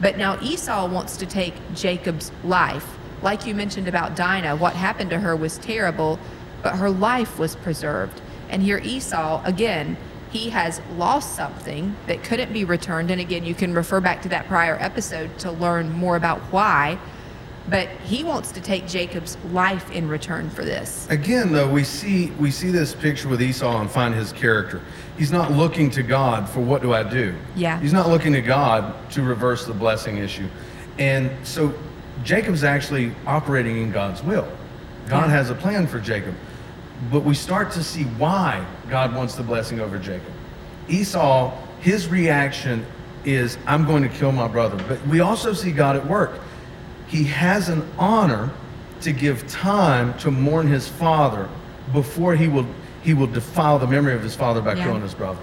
[0.00, 2.96] But now Esau wants to take Jacob's life.
[3.22, 6.18] Like you mentioned about Dinah, what happened to her was terrible,
[6.62, 8.20] but her life was preserved.
[8.48, 9.96] And here Esau, again,
[10.30, 13.10] he has lost something that couldn't be returned.
[13.10, 16.98] And again, you can refer back to that prior episode to learn more about why.
[17.68, 21.06] But he wants to take Jacob's life in return for this.
[21.08, 24.82] Again, though, we see we see this picture with Esau and find his character.
[25.16, 27.34] He's not looking to God for what do I do.
[27.56, 27.80] Yeah.
[27.80, 30.46] He's not looking to God to reverse the blessing issue,
[30.98, 31.72] and so
[32.22, 34.46] Jacob's actually operating in God's will.
[35.08, 35.36] God Yeah.
[35.36, 36.34] has a plan for Jacob,
[37.10, 40.32] but we start to see why God wants the blessing over Jacob.
[40.88, 41.50] Esau,
[41.80, 42.84] his reaction
[43.24, 46.32] is, "I'm going to kill my brother," but we also see God at work
[47.06, 48.50] he has an honor
[49.02, 51.48] to give time to mourn his father
[51.92, 52.66] before he will
[53.02, 54.84] he will defile the memory of his father by Yeah.
[54.84, 55.38] killing his brother.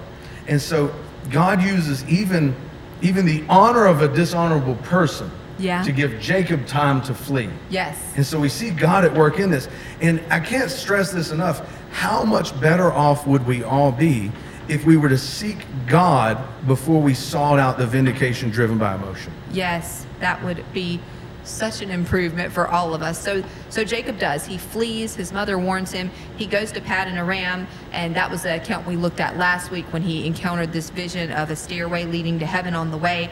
[0.47, 0.91] And so
[1.29, 2.55] God uses even
[3.03, 5.83] even the honor of a dishonorable person Yeah.
[5.83, 7.49] to give Jacob time to flee.
[7.69, 7.97] Yes.
[8.15, 9.67] And so we see God at work in this.
[10.01, 11.61] And I can't stress this enough.
[11.91, 14.31] How much better off would we all be
[14.67, 19.31] if we were to seek God before we sought out the vindication driven by emotion?
[19.51, 20.99] Yes, that would be
[21.43, 23.21] such an improvement for all of us.
[23.21, 24.45] So so Jacob does.
[24.45, 26.11] He flees, his mother warns him.
[26.37, 29.85] He goes to Paddan Aram, and that was the account we looked at last week
[29.93, 33.29] when he encountered this vision of a stairway leading to heaven on the way.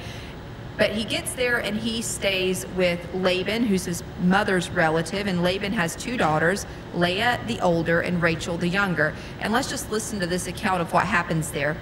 [0.78, 5.74] But he gets there and he stays with Laban, who's his mother's relative, and Laban
[5.74, 9.14] has two daughters, Leah the older and Rachel the younger.
[9.42, 11.76] And let's just listen to this account of what happens there.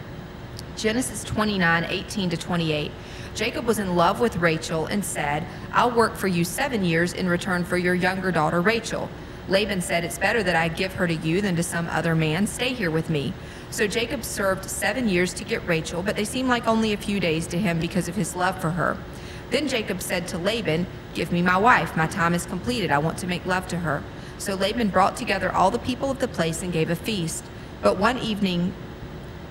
[0.78, 2.92] Genesis 29, 18 to 28.
[3.34, 7.28] Jacob was in love with Rachel and said, I'll work for you seven years in
[7.28, 9.10] return for your younger daughter Rachel.
[9.50, 12.46] Laban said, It's better that I give her to you than to some other man.
[12.46, 13.34] Stay here with me.
[13.72, 17.20] So Jacob served seven years to get Rachel, but they seemed like only a few
[17.20, 18.98] days to him because of his love for her.
[19.50, 20.86] Then Jacob said to Laban,
[21.16, 21.98] Give me my wife.
[21.98, 22.92] My time is completed.
[22.92, 24.04] I want to make love to her.
[24.38, 27.44] So Laban brought together all the people of the place and gave a feast.
[27.82, 28.74] But one evening,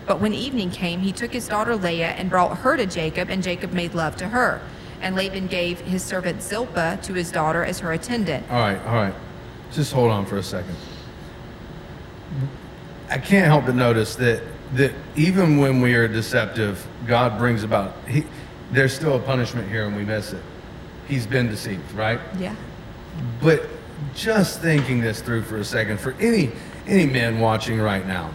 [0.06, 3.42] but when evening came, he took his daughter Leah and brought her to Jacob, and
[3.42, 4.60] Jacob made love to her.
[5.00, 8.48] And Laban gave his servant Zilpah to his daughter as her attendant.
[8.50, 9.14] All right, all right.
[9.72, 10.76] Just hold on for a second.
[13.10, 14.42] I can't help but notice that
[14.74, 18.24] that even when we are deceptive, God brings about he,
[18.72, 20.42] there's still a punishment here and we miss it.
[21.06, 22.20] He's been deceived, right?
[22.38, 22.54] Yeah.
[23.40, 23.68] But
[24.14, 26.50] just thinking this through for a second, for any
[26.86, 28.30] any man watching right now,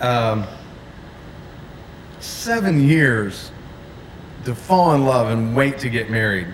[0.00, 0.46] um,
[2.22, 3.50] seven years
[4.44, 6.46] to fall in love and wait to get married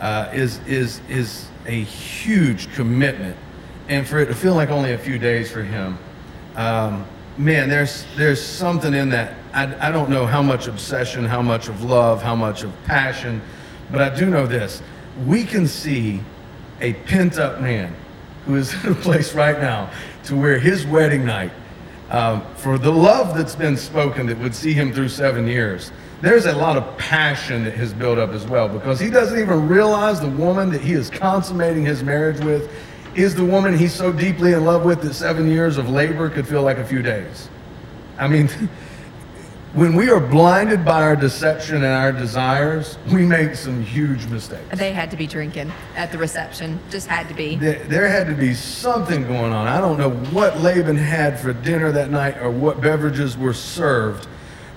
[0.00, 3.36] uh, is is is a huge commitment,
[3.88, 5.98] and for it to feel like only a few days for him,
[6.54, 9.34] um, man, there's there's something in that.
[9.52, 13.40] I, I don't know how much obsession, how much of love, how much of passion,
[13.90, 14.82] but I do know this:
[15.26, 16.20] we can see
[16.80, 17.94] a pent up man
[18.44, 19.90] who is in a place right now
[20.24, 21.52] to where his wedding night,
[22.10, 25.90] um, for the love that's been spoken that would see him through seven years,
[26.20, 29.68] there's a lot of passion that has built up as well because he doesn't even
[29.68, 32.70] realize the woman that he is consummating his marriage with
[33.14, 36.46] is the woman he's so deeply in love with that seven years of labor could
[36.46, 37.48] feel like a few days.
[38.18, 38.48] I mean,
[39.76, 44.64] when we are blinded by our deception and our desires, we make some huge mistakes.
[44.74, 46.80] They had to be drinking at the reception.
[46.90, 47.56] Just had to be.
[47.56, 49.68] There, there had to be something going on.
[49.68, 54.26] I don't know what Laban had for dinner that night or what beverages were served,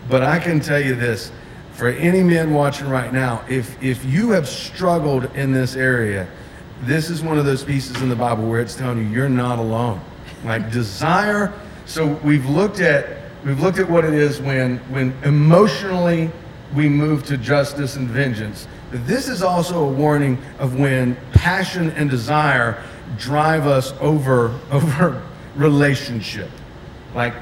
[0.10, 1.32] But I can tell you this
[1.72, 6.28] for any men watching right now, if, if you have struggled in this area,
[6.82, 9.60] this is one of those pieces in the Bible where it's telling you you're not
[9.60, 10.02] alone.
[10.44, 11.54] Like desire.
[11.86, 16.32] So we've looked at we've looked at what it is when when emotionally
[16.76, 18.68] we move to justice and vengeance.
[18.92, 22.84] But this is also a warning of when passion and desire
[23.18, 25.22] drive us over over
[25.56, 26.50] relationship.
[27.16, 27.34] Like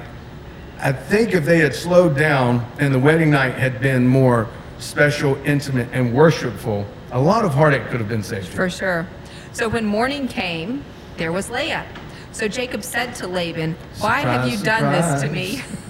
[0.79, 4.47] I think if they had slowed down and the wedding night had been more
[4.79, 8.47] special, intimate, and worshipful, a lot of heartache could have been saved.
[8.47, 9.07] For sure.
[9.53, 10.83] So when morning came,
[11.17, 11.85] there was Leah.
[12.31, 15.63] So Jacob said to Laban, Why have Surprise, you done this to me?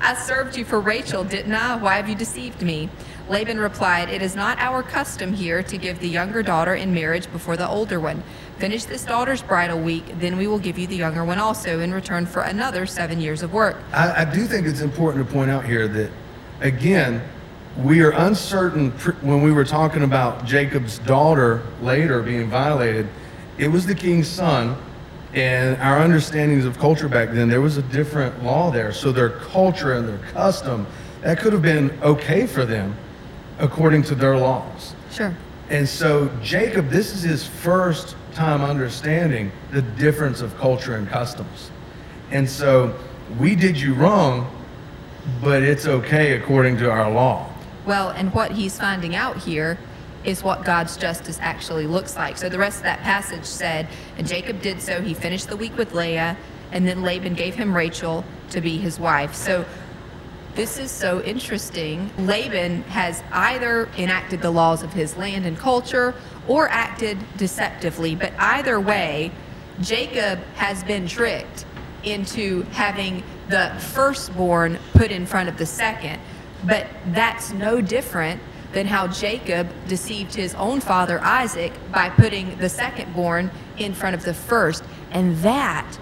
[0.00, 1.76] I served you for Rachel, didn't I?
[1.76, 2.88] Why have you deceived me?
[3.28, 7.30] Laban replied, It is not our custom here to give the younger daughter in marriage
[7.32, 8.22] before the older one.
[8.58, 11.92] Finish this daughter's bridal week, then we will give you the younger one also in
[11.92, 13.76] return for another seven years of work.
[13.92, 16.10] I, I do think it's important to point out here that,
[16.60, 17.22] again,
[17.82, 23.08] we are uncertain when we were talking about Jacob's daughter later being violated.
[23.58, 24.76] It was the king's son,
[25.36, 28.90] and our understandings of culture back then, there was a different law there.
[28.90, 30.86] So their culture and their custom,
[31.20, 32.96] that could have been okay for them
[33.58, 34.94] according to their laws.
[35.12, 35.36] Sure.
[35.68, 41.70] And so Jacob, this is his first time understanding the difference of culture and customs.
[42.30, 42.98] And so
[43.38, 44.50] we did you wrong,
[45.42, 47.52] but it's okay according to our law.
[47.84, 49.78] Well, and what he's finding out here
[50.26, 52.36] is what God's justice actually looks like.
[52.36, 55.00] So the rest of that passage said, and Jacob did so.
[55.00, 56.36] He finished the week with Leah,
[56.72, 59.34] and then Laban gave him Rachel to be his wife.
[59.34, 59.64] So
[60.56, 62.10] this is so interesting.
[62.18, 66.14] Laban has either enacted the laws of his land and culture
[66.48, 69.30] or acted deceptively, but either way,
[69.80, 71.64] Jacob has been tricked
[72.02, 76.20] into having the firstborn put in front of the second.
[76.66, 78.40] But that's no different
[78.76, 84.14] than how Jacob deceived his own father Isaac by putting the second born in front
[84.14, 84.84] of the first.
[85.12, 85.98] And that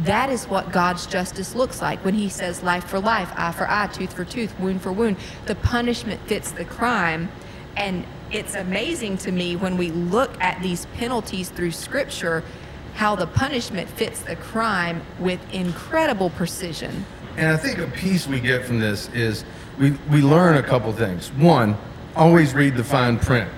[0.00, 3.66] that is what God's justice looks like when he says life for life, eye for
[3.68, 5.16] eye, tooth for tooth, wound for wound.
[5.46, 7.30] The punishment fits the crime.
[7.78, 12.44] And it's amazing to me when we look at these penalties through scripture
[12.92, 17.06] how the punishment fits the crime with incredible precision.
[17.38, 19.46] And I think a piece we get from this is
[19.78, 21.32] we, we learn a couple things.
[21.32, 21.76] One,
[22.16, 23.50] always read the fine print.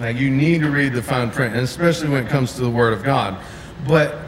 [0.00, 2.70] Like you need to read the fine print, and especially when it comes to the
[2.70, 3.42] Word of God.
[3.86, 4.18] But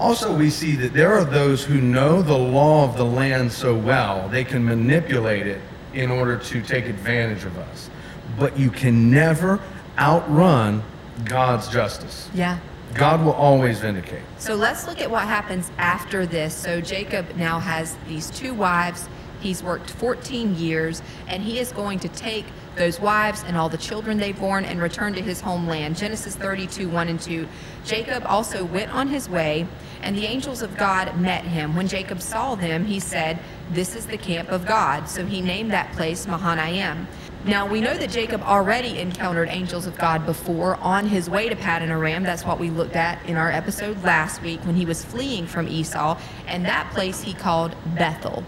[0.00, 3.76] also, we see that there are those who know the law of the land so
[3.76, 5.60] well, they can manipulate it
[5.92, 7.90] in order to take advantage of us.
[8.38, 9.60] But you can never
[9.98, 10.82] outrun
[11.24, 12.30] God's justice.
[12.32, 12.58] Yeah.
[12.94, 14.22] God will always vindicate.
[14.38, 16.54] So let's look at what happens after this.
[16.54, 19.08] So Jacob now has these two wives.
[19.40, 23.78] He's worked 14 years, and he is going to take those wives and all the
[23.78, 25.96] children they've and returned to his homeland.
[25.96, 27.46] Genesis 32, 1 and 2.
[27.84, 29.66] Jacob also went on his way,
[30.02, 31.76] and the angels of God met him.
[31.76, 33.38] When Jacob saw them, he said,
[33.70, 35.08] This is the camp of God.
[35.08, 37.06] So he named that place Mahanaim.
[37.44, 41.56] Now we know that Jacob already encountered angels of God before on his way to
[41.56, 42.22] Paddan Aram.
[42.22, 45.66] That's what we looked at in our episode last week when he was fleeing from
[45.66, 48.44] Esau, and that place he called Bethel.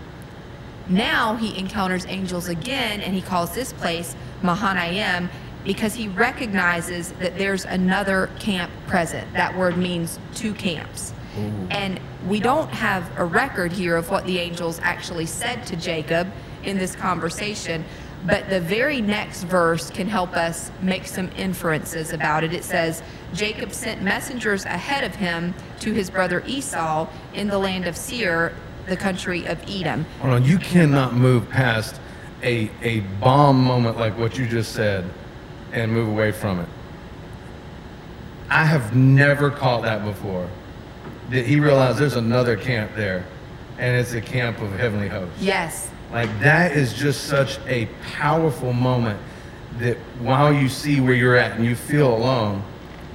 [0.88, 5.29] Now he encounters angels again, and he calls this place Mahanaim
[5.64, 9.33] because he recognizes that there's another camp present.
[9.33, 11.14] That word means two camps.
[11.71, 16.31] And we don't have a record here of what the angels actually said to Jacob
[16.62, 17.85] in this conversation,
[18.27, 22.53] but the very next verse can help us make some inferences about it.
[22.53, 27.87] It says, Jacob sent messengers ahead of him to his brother Esau in the land
[27.87, 28.53] of Seir,
[28.87, 30.05] the country of Edom.
[30.21, 32.01] Hold on, you cannot move past
[32.42, 35.05] a, a bomb moment like what you just said
[35.73, 36.68] and move away from it.
[38.51, 40.49] I have never caught that before.
[41.31, 43.25] That he realized there's another camp there,
[43.79, 45.40] and it's a camp of heavenly hosts.
[45.40, 49.18] Yes, Like that is just such a powerful moment
[49.79, 52.62] that while you see where you're at and you feel alone,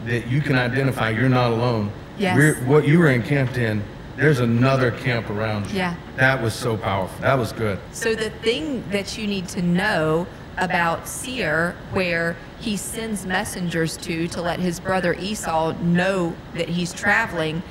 [0.05, 1.91] that you can identify you're not alone.
[2.17, 2.35] Yes.
[2.35, 3.83] We're, what you were encamped in,
[4.17, 5.77] there's another camp around you.
[5.77, 5.95] Yeah.
[6.15, 7.21] That was so powerful.
[7.21, 7.79] That was good.
[7.91, 10.27] So the thing that you need to know
[10.57, 16.93] about Seir, where he sends messengers to to let his brother Esau know that he's
[16.93, 17.61] traveling,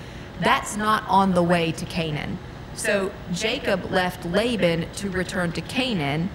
[0.40, 2.38] that's not on the way to Canaan.
[2.74, 6.30] So Jacob left Laban to return to Canaan,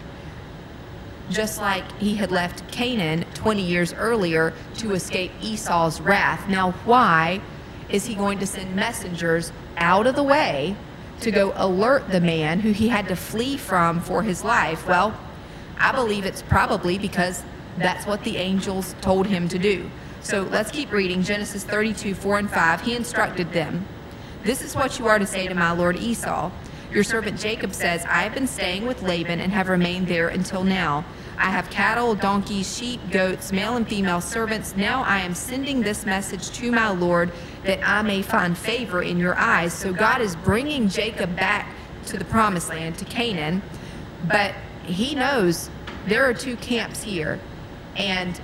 [1.30, 6.50] just like he had left Canaan 20 years earlier to escape Esau's wrath.
[6.50, 7.42] Now, why
[7.92, 10.76] is he going to send messengers out of the way
[11.22, 14.88] to go alert the man who he had to flee from for his life?
[14.88, 15.18] Well,
[15.78, 17.44] I believe it's probably because
[17.78, 19.90] that's what the angels told him to do.
[20.22, 22.82] So let's keep reading Genesis 32, 4 and 5.
[22.82, 23.88] He instructed them
[24.44, 26.52] This is what you are to say to my lord Esau.
[26.92, 30.64] Your servant Jacob says, I have been staying with Laban and have remained there until
[30.64, 31.06] now.
[31.42, 34.76] I have cattle, donkeys, sheep, goats, male and female servants.
[34.76, 37.32] Now I am sending this message to my Lord
[37.66, 39.74] that I may find favor in your eyes.
[39.74, 41.74] So God is bringing Jacob back
[42.06, 43.64] to the promised land, to Canaan.
[44.28, 45.72] But he knows
[46.06, 47.40] there are two camps here.
[47.96, 48.40] And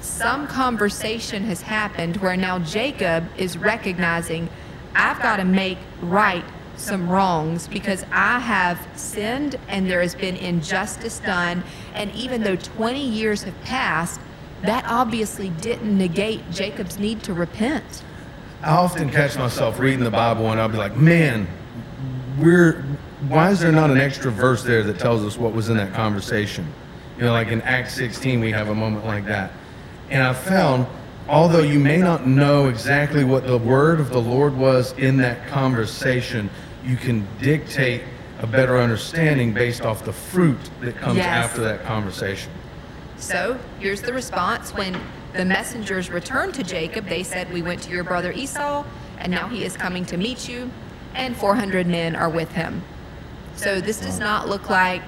[0.00, 4.48] some conversation has happened where now Jacob is recognizing
[4.96, 6.44] I've got to make right
[6.82, 11.62] some wrongs because I have sinned and there has been injustice done.
[11.94, 14.20] And even though 20 years have passed,
[14.62, 18.02] that obviously didn't negate Jacob's need to repent.
[18.62, 21.48] I often catch myself reading the Bible and I'll be like, man,
[22.38, 22.84] we're
[23.28, 25.92] why is there not an extra verse there that tells us what was in that
[25.94, 26.66] conversation?
[27.16, 29.52] You know, like in Acts 16, we have a moment like that.
[30.10, 30.86] And I found,
[31.28, 35.46] although you may not know exactly what the word of the Lord was in that
[35.46, 36.50] conversation,
[36.84, 38.02] you can dictate
[38.40, 41.26] a better understanding based off the fruit that comes Yes.
[41.26, 42.50] after that conversation.
[43.16, 44.96] So here's the response when
[45.32, 47.08] the messengers returned to Jacob.
[47.08, 48.84] They said, We went to your brother Esau,
[49.18, 50.70] and now he is coming to meet you,
[51.14, 52.82] and 400 men are with him.
[53.54, 55.02] So this does not look like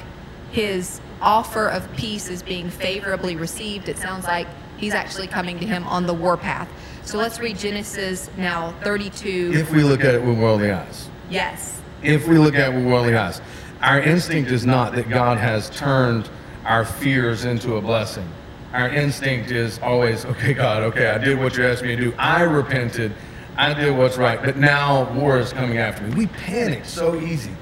[0.53, 3.89] his offer of peace is being favorably received.
[3.89, 4.47] It sounds like
[4.77, 6.69] he's actually coming to him on the warpath.
[7.05, 9.53] So let's read Genesis now 32.
[9.55, 11.09] If we look at it with worldly eyes.
[11.31, 11.81] Yes.
[12.03, 13.41] if we look at it with worldly eyes.
[13.81, 16.31] Our instinct is not that God has turned
[16.65, 18.29] our fears into a blessing.
[18.73, 22.15] Our instinct is always, okay, God, okay, I did what you asked me to do.
[22.19, 23.13] I repented.
[23.57, 24.43] I did what's right.
[24.43, 26.15] But now war is coming after me.
[26.15, 27.55] We panic so easy.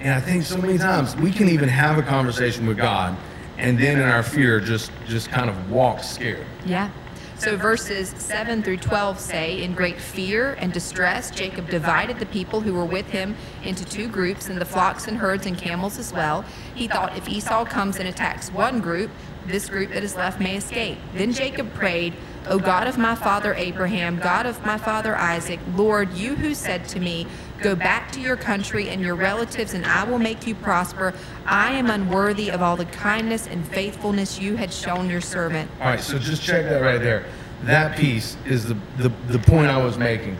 [0.00, 3.16] And I think so many times we can even have a conversation with God
[3.58, 6.46] and then in our fear just just kind of walk scared.
[6.64, 6.90] Yeah.
[7.38, 12.60] So verses 7 through 12 say, In great fear and distress, Jacob divided the people
[12.60, 16.12] who were with him into two groups, and the flocks and herds and camels as
[16.12, 16.44] well.
[16.74, 19.12] He thought, If Esau comes and attacks one group,
[19.46, 20.98] this group that is left may escape.
[21.14, 22.14] Then Jacob prayed,
[22.48, 26.88] O God of my father Abraham, God of my father Isaac, Lord, you who said
[26.88, 27.28] to me,
[27.60, 31.12] Go back to your country and your relatives, and I will make you prosper.
[31.44, 35.68] I am unworthy of all the kindness and faithfulness you had shown your servant.
[35.80, 37.24] All right, so just check that right there.
[37.64, 40.36] That piece is the, the, the point I was making.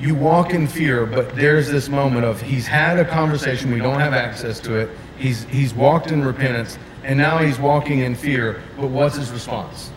[0.00, 4.00] You walk in fear, but there's this moment of he's had a conversation, we don't
[4.00, 4.90] have access to it.
[5.18, 9.90] He's, he's walked in repentance, and now he's walking in fear, but what's his response?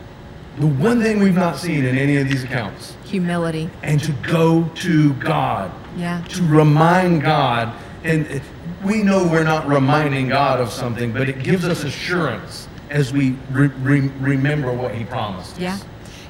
[0.59, 3.69] The one thing we've not seen in any of these accounts, Humility.
[3.83, 6.21] and to go to God, Yeah.
[6.29, 7.71] to remind God.
[8.03, 8.41] And
[8.83, 13.35] we know we're not reminding God of something, but it gives us assurance as we
[13.51, 15.53] re- re- remember what He promised.
[15.55, 15.59] us.
[15.59, 15.77] Yeah.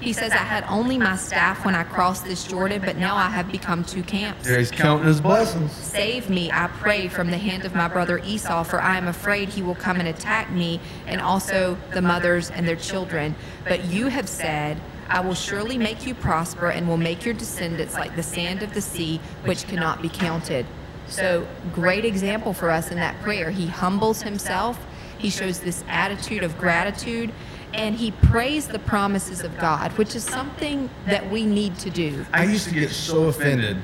[0.08, 3.28] He says, I had only my staff when I crossed this Jordan, but now I
[3.28, 4.48] have become two camps.
[4.48, 5.74] There he's counting his blessings.
[5.74, 9.50] Save me, I pray, from the hand of my brother Esau, for I am afraid
[9.50, 13.36] he will come and attack me and also the mothers and their children.
[13.68, 14.80] But you have said,
[15.10, 18.74] I will surely make you prosper and will make your descendants like the sand of
[18.74, 20.66] the sea, which cannot be counted.
[21.10, 23.52] So, great example for us in that prayer.
[23.52, 24.80] He humbles himself,
[25.18, 27.34] he shows this attitude of gratitude,
[27.74, 32.26] and he prays the promises of God, which is something that we need to do.
[32.34, 33.78] I used to get so offended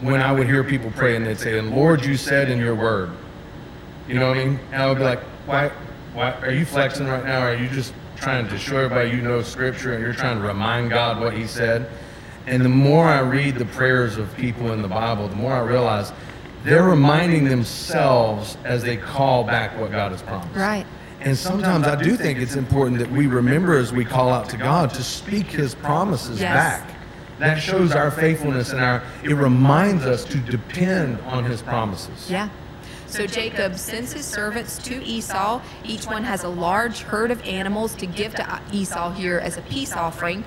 [0.00, 2.74] when I would hear people pray and they'd say, "And Lord, you said in your
[2.74, 3.10] word."
[4.08, 4.60] You know what I mean?
[4.72, 5.70] And I would be like, "Why?
[6.14, 7.40] Why are you flexing right now?
[7.40, 10.90] Are you just trying to show everybody you know Scripture and you're trying to remind
[10.90, 11.86] God what He said?"
[12.46, 15.60] And the more I read the prayers of people in the Bible, the more I
[15.60, 16.12] realize
[16.64, 20.54] they're reminding themselves as they call back what God has promised.
[20.54, 20.86] Right.
[21.24, 24.56] And sometimes I do think it's important that we remember as we call out to
[24.56, 26.54] God to speak His promises Yes.
[26.54, 26.90] back.
[27.38, 29.02] That shows our faithfulness and our.
[29.22, 32.30] It reminds us to depend on His promises.
[32.30, 32.48] Yeah.
[33.06, 35.60] So Jacob sends his servants to Esau.
[35.84, 39.62] Each one has a large herd of animals to give to Esau here as a
[39.62, 40.44] peace offering.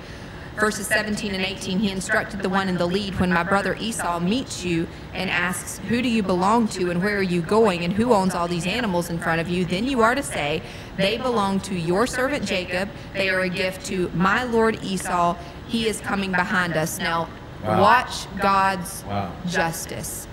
[0.58, 4.18] Verses 17 and 18, he instructed the one in the lead when my brother Esau
[4.20, 7.92] meets you and asks, Who do you belong to and where are you going and
[7.92, 9.66] who owns all these animals in front of you?
[9.66, 10.62] Then you are to say,
[10.96, 12.88] They belong to your servant Jacob.
[13.12, 15.36] They are a gift to my lord Esau.
[15.68, 16.98] He is coming behind us.
[16.98, 17.28] Now,
[17.62, 17.82] Wow.
[17.82, 19.32] watch God's Wow.
[19.46, 20.26] justice.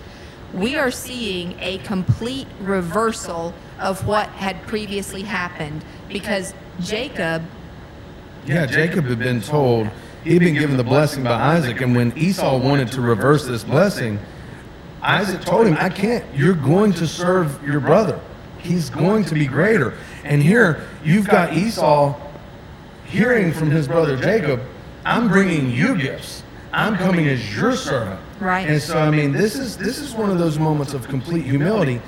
[0.53, 7.43] We are seeing a complete reversal of what had previously happened because Jacob,
[8.45, 9.89] Yeah, Jacob had been told
[10.23, 14.19] he'd been given the blessing by Isaac, and when Esau wanted to reverse this blessing,
[15.01, 16.23] Isaac told him, I can't.
[16.33, 18.19] You're going to serve your brother.
[18.59, 19.95] He's going to be greater.
[20.23, 22.19] And here, you've got Esau
[23.05, 24.61] hearing from his brother Jacob,
[25.05, 26.43] I'm bringing you gifts.
[26.71, 28.19] I'm coming as your servant.
[28.39, 28.67] Right.
[28.67, 32.01] And so, I mean, this is this is one of those moments of complete humility.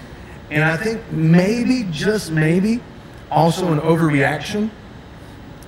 [0.49, 2.82] And I think maybe, just maybe,
[3.30, 4.70] also an overreaction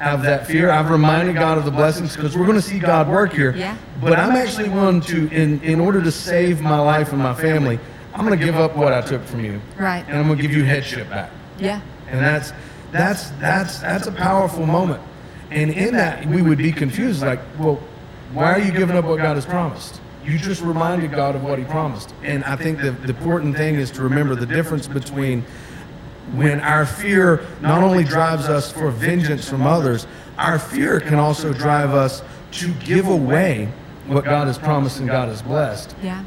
[0.02, 0.70] of that fear.
[0.70, 3.56] I've reminded God of the blessings because we're going to see God work here.
[3.56, 3.78] Yeah.
[4.00, 7.80] But I'm actually one to, in, in order to save my life and my family,
[8.14, 9.62] I'm going to give up what I took from you.
[9.78, 10.04] Right.
[10.08, 11.32] And I'm going to give you headship back.
[11.60, 11.82] Yeah.
[12.08, 12.54] And that's
[12.92, 15.02] that's that's that's a powerful moment.
[15.52, 17.82] And in that we would be confused like, well,
[18.34, 20.02] why are you giving up what God has promised?
[20.24, 22.14] You just reminded God of what he promised.
[22.24, 25.46] And I think the, the important thing is to remember the difference between
[26.34, 30.08] when our fear not only drives us for vengeance from others,
[30.38, 32.22] our fear can also drive us
[32.52, 33.70] to give away
[34.08, 35.96] what God has promised and God has blessed.
[36.02, 36.24] Yeah.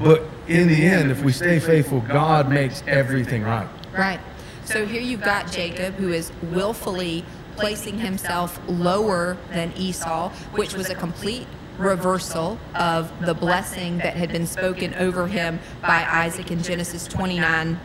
[0.00, 3.68] But in the end, if we stay faithful, God makes everything right.
[3.92, 4.20] Right.
[4.64, 7.24] So here you've got Jacob who is willfully
[7.56, 11.46] placing himself lower than Esau, which was a complete
[11.78, 17.78] reversal of the blessing that had been spoken over him by Isaac in Genesis 29.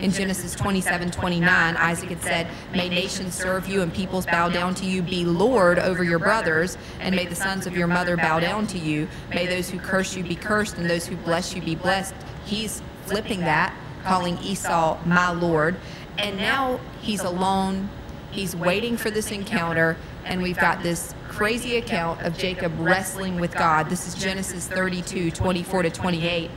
[0.00, 4.74] In Genesis 27 29, Isaac had said, May nations serve you and peoples bow down
[4.76, 5.02] to you.
[5.02, 8.78] Be Lord over your brothers, and may the sons of your mother bow down to
[8.78, 9.08] you.
[9.30, 12.14] May those who curse you be cursed, and those who bless you be blessed.
[12.44, 13.74] He's flipping that,
[14.04, 15.74] calling Esau my Lord.
[16.16, 17.90] And now he's alone.
[18.30, 23.52] He's waiting for this encounter, and we've got this crazy account of Jacob wrestling with
[23.52, 23.90] God.
[23.90, 26.50] This is Genesis 32 24 to 28.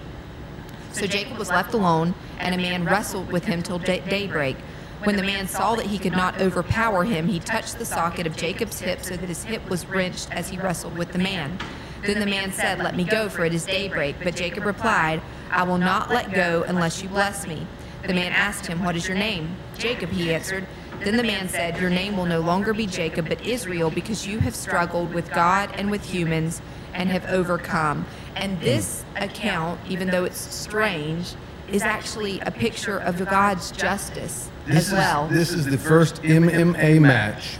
[0.91, 4.57] So Jacob was left alone, and a man wrestled with him till day- daybreak.
[5.03, 8.37] When the man saw that he could not overpower him, he touched the socket of
[8.37, 11.57] Jacob's hip so that his hip was wrenched as he wrestled with the man.
[12.05, 14.17] Then the man said, Let me go, for it is daybreak.
[14.23, 17.65] But Jacob replied, I will not let go unless you bless me.
[18.05, 19.55] The man asked him, What is your name?
[19.77, 20.67] Jacob, he answered.
[21.03, 24.39] Then the man said, Your name will no longer be Jacob, but Israel, because you
[24.39, 26.61] have struggled with God and with humans
[26.93, 28.05] and have overcome.
[28.35, 31.35] And this account, even though it's strange,
[31.69, 35.25] is actually a picture of God's justice This as well.
[35.25, 37.57] Is, this is the first MMA match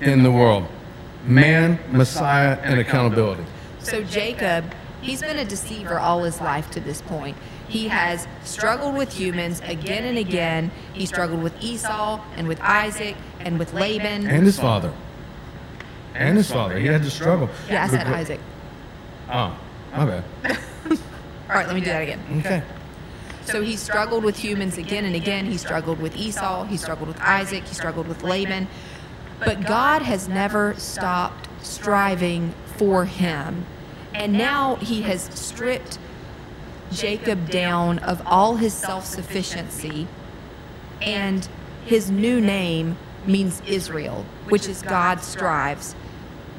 [0.00, 0.66] in the world.
[1.26, 3.44] Man, Messiah, and accountability.
[3.80, 4.64] So Jacob,
[5.00, 7.36] he's been a deceiver all his life to this point.
[7.68, 10.70] He has struggled with humans again and again.
[10.92, 14.26] He struggled with Esau and with Isaac and with Laban.
[14.26, 14.92] And his father.
[16.14, 16.78] And his father.
[16.78, 17.48] He had to struggle.
[17.68, 18.40] yeah, I said But- Isaac.
[19.28, 19.58] Oh,
[19.96, 20.24] my bad.
[20.90, 22.20] All right, let me do that again.
[22.38, 22.62] Okay.
[23.44, 25.44] So he struggled with humans again and again.
[25.46, 26.64] He struggled with Esau.
[26.64, 27.64] He struggled with Isaac.
[27.64, 28.68] He struggled with Laban.
[29.40, 33.66] But God has never stopped striving for him.
[34.14, 35.98] And now he has stripped
[36.92, 40.06] Jacob down of all his self sufficiency.
[41.02, 41.46] And
[41.84, 42.96] his new name
[43.26, 45.94] means Israel, which is God strives.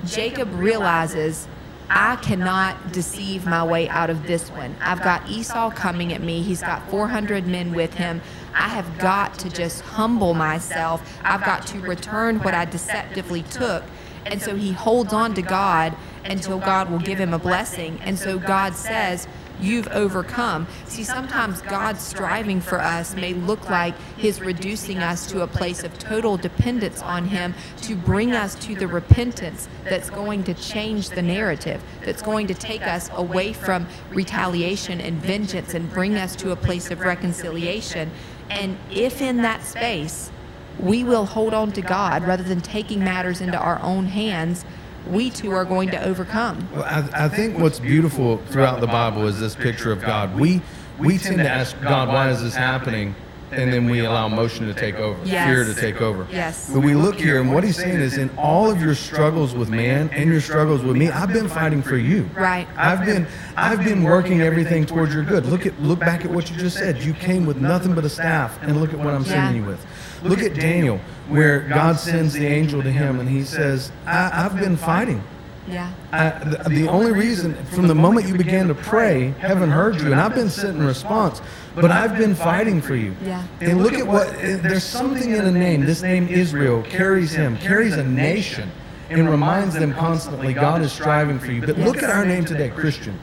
[0.06, 1.48] Jacob realizes
[1.90, 4.76] I cannot deceive my way out of this one.
[4.82, 6.42] I've got Esau coming at me.
[6.42, 8.22] He's got 400 men with him.
[8.54, 11.20] I have got to just humble myself.
[11.24, 13.84] I've got to return what I deceptively took.
[14.26, 18.00] And so he holds on to God until God will give him a blessing.
[18.02, 19.28] And so God says,
[19.60, 20.68] You've overcome.
[20.86, 25.84] See, sometimes God's striving for us may look like His reducing us to a place
[25.84, 27.54] of total dependence on Him
[27.84, 32.54] to bring us to the repentance that's going to change the narrative, that's going to
[32.54, 38.12] take us away from retaliation and vengeance and bring us to a place of reconciliation.
[38.50, 40.32] And if in that space
[40.80, 44.66] we will hold on to God rather than taking matters into our own hands,
[45.08, 46.68] we too are going to overcome.
[46.74, 50.38] Well, I, I think what's beautiful throughout the Bible is this picture of God.
[50.40, 50.62] We
[51.00, 53.16] we tend to ask God, why is this happening?
[53.52, 55.48] And then we allow emotion to take over, Yes.
[55.48, 56.28] fear to take over.
[56.32, 56.70] Yes.
[56.74, 59.70] But we look here, and what he's saying is, in all of your struggles with
[59.70, 62.24] man and your struggles with me, I've been fighting for you.
[62.34, 62.68] Right.
[62.76, 65.46] I've been I've been working everything towards your good.
[65.46, 67.04] Look at look back at what you just said.
[67.04, 69.62] You came with nothing but a staff, and look at what I'm sending Yeah.
[69.62, 69.86] you with.
[70.26, 74.60] Look at Daniel, where God sends the angel to him, and he says, I, "I've
[74.60, 75.24] been fighting."
[75.68, 75.92] Yeah.
[76.12, 80.12] I, the, the only reason, from the moment you began to pray, heaven heard you,
[80.12, 81.42] and I've been sent in response,
[81.74, 83.16] but I've been fighting for you.
[83.24, 83.44] Yeah.
[83.62, 85.86] And look at what, there's something in a name.
[85.86, 88.70] This name, Israel, carries him, carries a nation,
[89.10, 91.62] and reminds them constantly God is striving for you.
[91.62, 93.18] But look at our name today, Christian.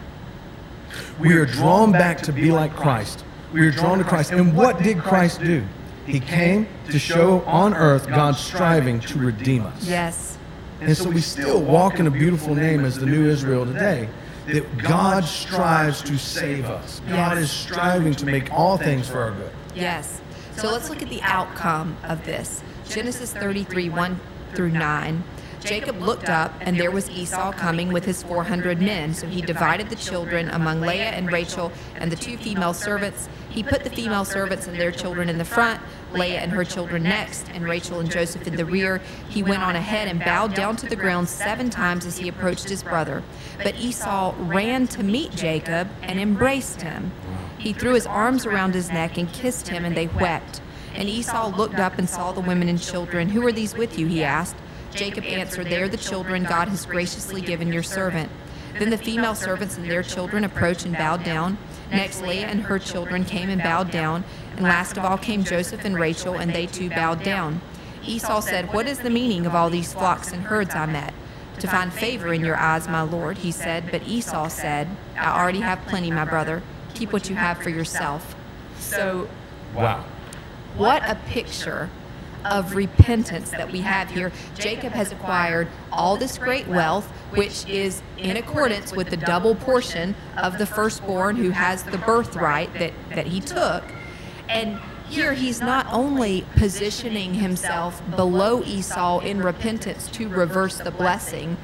[1.20, 3.24] We are drawn back to be like Christ.
[3.53, 4.32] We are drawn to Christ.
[4.32, 5.64] And what did Christ do?
[6.07, 9.86] He came to show on earth God's striving to redeem us.
[9.86, 10.38] Yes.
[10.80, 14.09] And so we still walk in a beautiful name as the new Israel today.
[14.46, 17.00] that God strives to save us.
[17.09, 19.53] God is striving to make all things for our good.
[19.74, 20.20] Yes.
[20.57, 22.62] So let's look at the outcome of this.
[22.88, 24.20] Genesis 33, 1
[24.55, 25.22] through 9.
[25.61, 29.14] Jacob looked up, and there was Esau coming with his 400 men.
[29.14, 33.28] So he divided the children among Leah and Rachel and the two female servants.
[33.53, 35.78] He put the female servants and their children in the front,
[36.12, 39.03] Leah and her children next, and Rachel and Joseph in the rear.
[39.28, 42.70] He went on ahead and bowed down to the ground seven times as he approached
[42.70, 43.22] his brother.
[43.62, 47.12] But Esau ran to meet Jacob and embraced him.
[47.59, 50.62] He threw his arms around his neck and kissed him, and they wept.
[50.94, 53.28] And Esau looked up and saw the women and children.
[53.28, 54.07] Who are these with you?
[54.07, 54.57] he asked.
[54.94, 58.30] Jacob answered, They are the children God has graciously given your servant.
[58.78, 61.59] Then the female servants and their children approached and bowed down.
[61.93, 64.24] Next, Leah and her children came and bowed down.
[64.57, 67.61] And last of all came Joseph and Rachel, and they too bowed down.
[68.05, 71.14] Esau said, What is the meaning of all these flocks and herds I met?
[71.61, 73.90] To find favor in your eyes, my lord, he said.
[73.90, 76.62] But Esau said, I already have plenty, my brother.
[76.95, 78.34] Keep what you have for yourself.
[78.78, 79.28] So,
[79.74, 80.05] Wow.
[80.76, 81.88] what a picture
[82.45, 84.32] of repentance that we have here.
[84.59, 90.14] Jacob has acquired all this great wealth, which is in accordance with the double portion
[90.36, 93.84] of the firstborn who has the birthright that, that he took.
[94.49, 94.78] And
[95.09, 101.57] here he's not only positioning himself below Esau in repentance to reverse the blessing,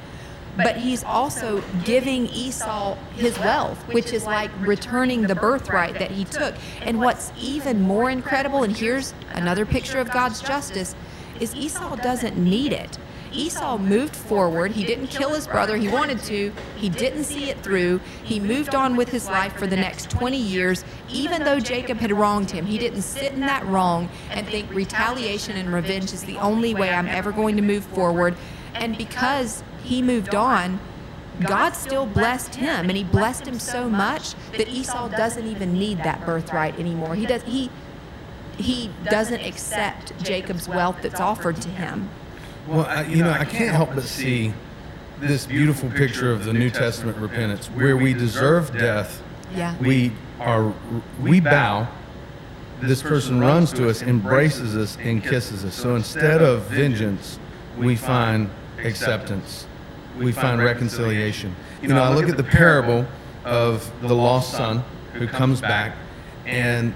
[0.57, 6.25] but he's also giving Esau his wealth, which is like returning the birthright that he
[6.25, 6.55] took.
[6.81, 10.95] And what's even more incredible, and here's another picture of God's justice,
[11.39, 12.97] is Esau doesn't need it.
[13.31, 14.71] Esau moved forward.
[14.71, 15.77] He didn't kill his brother.
[15.77, 16.51] He wanted to.
[16.77, 18.01] He didn't see it through.
[18.23, 22.11] He moved on with his life for the next 20 years, even though Jacob had
[22.11, 22.65] wronged him.
[22.65, 26.89] He didn't sit in that wrong and think retaliation and revenge is the only way
[26.89, 28.35] I'm ever going to move forward.
[28.73, 30.79] And because he moved on,
[31.41, 35.97] God still blessed him, and he blessed him so much that Esau doesn't even need
[35.99, 37.15] that birthright anymore.
[37.15, 37.71] He does he
[38.57, 42.09] he doesn't accept Jacob's wealth that's offered to him.
[42.67, 44.53] Well, I, you know, I can't help but see
[45.19, 49.23] this beautiful picture of the New Testament repentance, where we deserve death,
[49.55, 49.75] Yeah.
[49.79, 50.73] we are,
[51.21, 51.87] we bow.
[52.81, 55.73] This person runs to us, embraces us, and kisses us.
[55.73, 57.39] So instead of vengeance,
[57.77, 59.67] we find acceptance.
[60.19, 61.55] We find reconciliation.
[61.81, 63.05] You know, I look at the parable
[63.45, 65.95] of the lost son who comes back,
[66.45, 66.93] and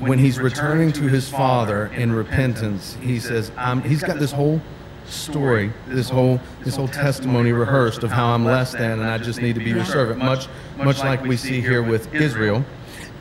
[0.00, 3.52] when he's returning to his father in repentance, he says,
[3.84, 4.60] he's got this whole
[5.06, 9.40] story, this whole this whole testimony rehearsed of how I'm less than and I just
[9.40, 10.48] need to be your servant, much
[10.78, 12.64] much like we see here with Israel.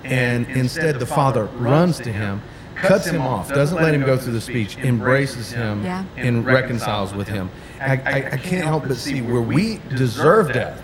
[0.04, 2.42] And instead, the father runs to him,
[2.88, 6.04] cuts him off, doesn't let him go through the speech, embraces him, Yeah.
[6.18, 7.50] and reconciles with him.
[7.80, 10.82] I, I, I can't help but see where we deserve death.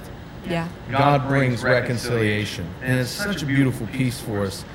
[0.48, 0.68] Yeah.
[0.90, 2.68] God brings reconciliation.
[2.82, 4.66] And it's such a beautiful piece for us.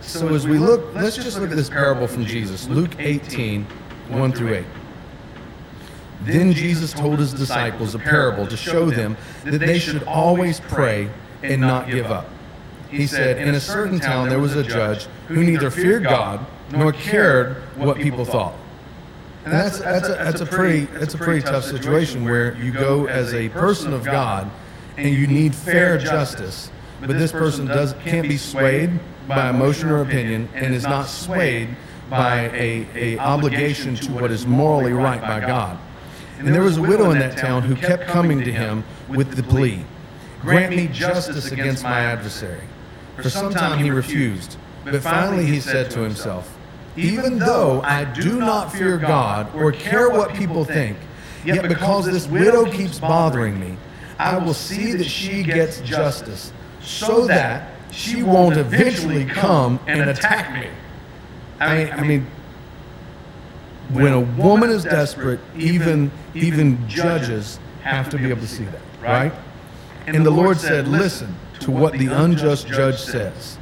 [0.00, 3.64] So as we look, let's just look at this parable from Jesus, Luke 18,
[4.08, 4.64] 1 through 8.
[6.22, 11.10] Then Jesus told his disciples a parable to show them that they should always pray
[11.42, 12.26] and not give up.
[12.90, 16.92] He said, In a certain town there was a judge who neither feared God nor
[16.92, 18.54] cared what people thought.
[19.44, 23.06] And that's, that's, a, that's, a pretty, that's a pretty tough situation where you go
[23.06, 24.50] as a person of God
[24.96, 30.02] and you need fair justice, but this person does, can't be swayed by emotion or
[30.02, 31.68] opinion and is not swayed
[32.10, 35.78] by a, a obligation to what is morally right by God.
[36.38, 39.42] And there was a widow in that town who kept coming to him with the
[39.42, 39.84] plea,
[40.40, 42.62] Grant me justice against my adversary.
[43.16, 46.57] For some time he refused, but finally he said to himself,
[46.98, 50.98] Even though I do not fear God or care what people think,
[51.44, 53.76] yet because this widow keeps bothering me,
[54.18, 60.52] I will see that she gets justice, so that she won't eventually come and attack
[60.52, 60.68] me.
[61.60, 62.26] I, I mean,
[63.90, 68.80] when a woman is desperate, even even judges have to be able to see that,
[69.00, 69.32] right?
[70.06, 73.57] And the Lord said, "Listen to what the unjust judge says,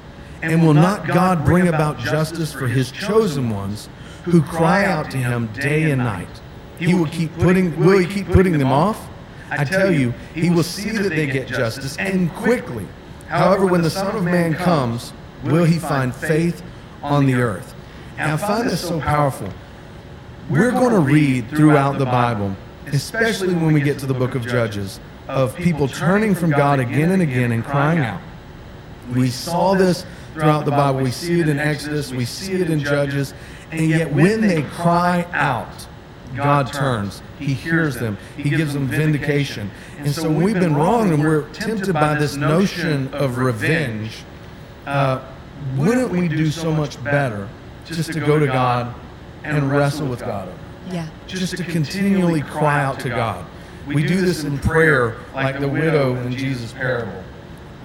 [0.46, 3.88] and will not God bring about justice for His chosen ones
[4.24, 6.40] who cry out to Him day and night?
[6.78, 7.76] He will keep putting.
[7.78, 9.08] Will He keep putting them off?
[9.50, 12.86] I tell you, He will see that they get justice and quickly.
[13.28, 15.12] However, when the Son of Man comes,
[15.44, 16.62] will He find faith
[17.02, 17.74] on the earth?"
[18.18, 19.48] And I find this so powerful.
[20.48, 24.46] We're going to read throughout the Bible, especially when we get to the book of
[24.46, 28.20] Judges, of people turning from God again and again and crying out.
[29.14, 30.06] We saw this
[30.36, 31.00] throughout the Bible.
[31.00, 33.34] We see it in Exodus, we see it in Judges,
[33.70, 35.86] and yet when they cry out,
[36.34, 37.22] God turns.
[37.38, 38.18] He hears them.
[38.36, 39.70] He gives them vindication.
[39.98, 44.24] And so when we've been wrong and we're tempted by this notion of revenge,
[44.86, 45.24] uh,
[45.76, 47.48] wouldn't we do so much better
[47.86, 48.94] just to go to God
[49.42, 50.52] and wrestle with God?
[50.90, 51.08] Yeah.
[51.26, 53.46] Just to continually cry out to God.
[53.86, 57.22] We do this in prayer like the widow in Jesus' parable.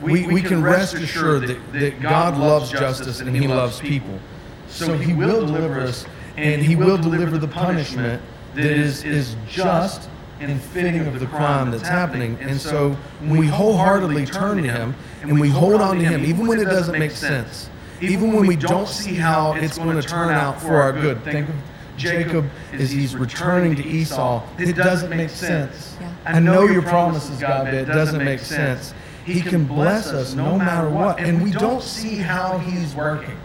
[0.01, 4.19] We, we can rest assured that, that God loves justice and He loves people.
[4.67, 6.05] So He will deliver us
[6.37, 8.21] and He will deliver the punishment
[8.55, 12.37] that is, is just and fitting of the crime that's happening.
[12.41, 16.47] And so when we wholeheartedly turn to Him and we hold on to Him, even
[16.47, 17.69] when it doesn't make sense,
[18.01, 21.47] even when we don't see how it's going to turn out for our good, think
[21.47, 21.55] of
[21.97, 24.43] Jacob as he's returning to Esau.
[24.57, 25.97] It doesn't make sense.
[26.25, 28.93] I know your promises, God, but it doesn't make sense.
[29.25, 33.37] He can bless us no matter what, and we don't see how he's working.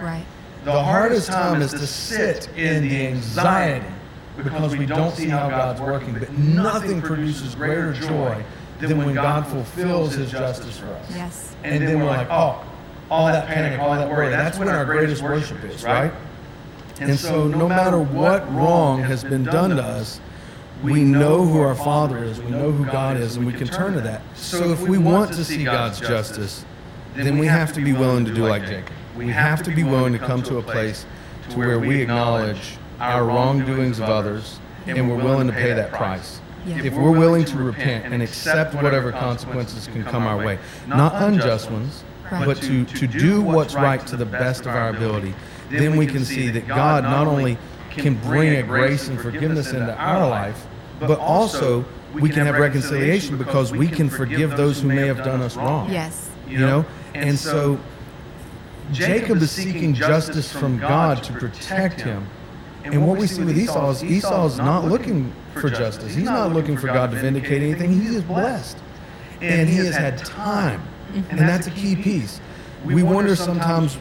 [0.00, 0.26] Right.
[0.64, 3.86] The hardest time is to sit in the anxiety
[4.36, 8.44] because we don't see how God's working, but nothing produces greater joy
[8.78, 11.06] than when God fulfills his justice for us.
[11.10, 11.56] Yes.
[11.64, 12.68] And then we're like, oh, oh,
[13.10, 14.30] all that panic, all that worry.
[14.30, 16.12] That's when our greatest worship is, right?
[17.00, 20.20] And so, no matter what wrong has been done to us,
[20.82, 23.94] we know who our Father is, we know who God is, and we can turn
[23.94, 24.22] to that.
[24.36, 26.64] So, if we want to see God's justice,
[27.14, 28.92] then we have to be willing to do like Jacob.
[29.16, 31.04] We have to be willing to come to a place
[31.50, 36.40] to where we acknowledge our wrongdoings of others and we're willing to pay that price.
[36.66, 36.82] Yeah.
[36.82, 41.70] If we're willing to repent and accept whatever consequences can come our way, not unjust
[41.70, 42.46] ones, Right.
[42.46, 45.34] but to, to do what's right to the best of our ability,
[45.70, 47.58] then we can see that God not only
[47.90, 50.66] can bring a grace and forgiveness into our life,
[51.06, 51.84] but also
[52.14, 55.90] we can have reconciliation because we can forgive those who may have done us wrong.
[55.90, 56.30] Yes.
[56.48, 56.84] You know?
[57.14, 57.78] And so
[58.92, 62.26] Jacob is seeking justice from God to protect him.
[62.84, 66.14] And what we see with Esau is Esau is not looking for justice.
[66.14, 68.00] He's not looking for God to vindicate anything.
[68.00, 68.76] He is blessed.
[69.40, 70.82] And he has had time.
[71.14, 72.40] And that's a key piece.
[72.84, 73.98] We wonder sometimes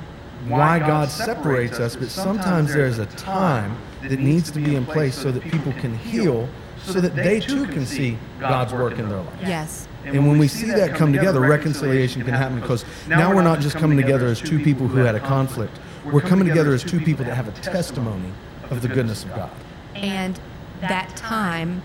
[0.47, 5.15] why God separates us, but sometimes there's a time that needs to be in place
[5.15, 6.49] so that people can heal,
[6.83, 9.39] so that they too can see God's work in their life.
[9.41, 9.87] Yes.
[10.05, 13.75] And when we see that come together, reconciliation can happen because now we're not just
[13.75, 15.79] coming together as two people who had a conflict.
[16.05, 18.31] We're coming together as two people that have a testimony
[18.71, 19.51] of the goodness of God.
[19.95, 20.39] And
[20.81, 21.83] that time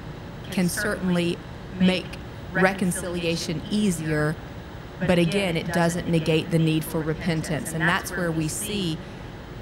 [0.50, 1.36] can certainly
[1.78, 2.06] make
[2.52, 4.34] reconciliation easier,
[5.00, 7.74] but again, it doesn't negate the need for repentance.
[7.74, 8.96] And that's where we see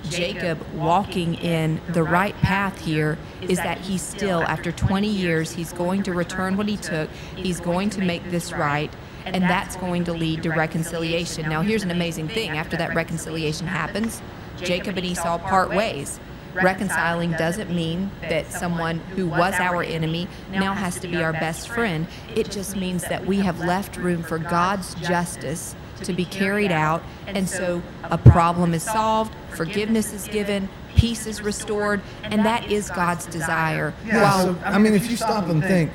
[0.09, 5.73] Jacob walking in the right path here is that he still, after 20 years, he's
[5.73, 8.93] going to return what he took, he's going to make this right.
[9.25, 11.49] And that's going to lead to reconciliation.
[11.49, 12.51] Now, here's an amazing thing.
[12.51, 14.21] After that reconciliation happens,
[14.59, 16.21] Jacob and Esau part ways.
[16.55, 21.69] Reconciling doesn't mean that someone who was our enemy now has to be our best
[21.69, 22.07] friend.
[22.37, 27.03] It just means that we have left room for God's justice to be carried out.
[27.27, 32.91] And so a problem is solved, forgiveness is given, peace is restored, and that is
[32.91, 33.95] God's desire.
[34.07, 35.91] Yeah, While so, I mean, if you stop and think,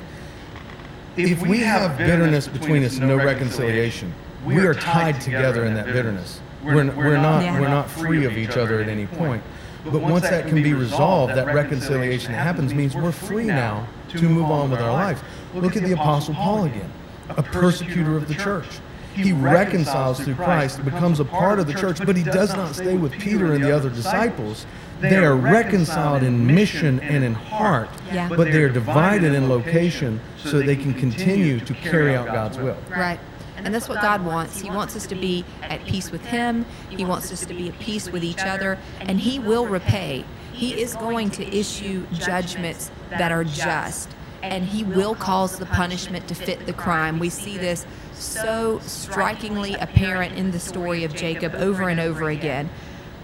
[1.16, 4.12] if we have bitterness between us and no reconciliation,
[4.44, 6.40] we are tied together in that bitterness.
[6.62, 7.60] We're, we're, not, Yeah.
[7.60, 9.42] we're not free of each other at any point.
[9.84, 14.50] But once that can be resolved, that reconciliation happens means we're free now to move
[14.50, 15.22] on with our life.
[15.54, 16.92] Look at the Apostle Paul again,
[17.30, 18.66] a persecutor of the church.
[19.14, 22.96] He reconciles through Christ, becomes a part of the church, but he does not stay
[22.96, 24.66] with Peter and the other disciples.
[25.00, 28.28] They are reconciled in mission and in heart, Yeah.
[28.28, 32.76] but they are divided in location so they can continue to carry out God's will.
[32.90, 33.18] Right.
[33.64, 34.60] And that's what God wants.
[34.60, 36.64] He wants us to be at peace with Him.
[36.88, 38.78] He wants us to be at peace with each other.
[39.00, 40.24] And He will repay.
[40.52, 44.10] He is going to issue judgments that are just.
[44.42, 47.18] And He will cause the punishment to fit the crime.
[47.18, 47.84] We see this
[48.20, 52.70] so strikingly apparent in the story of Jacob over and over again.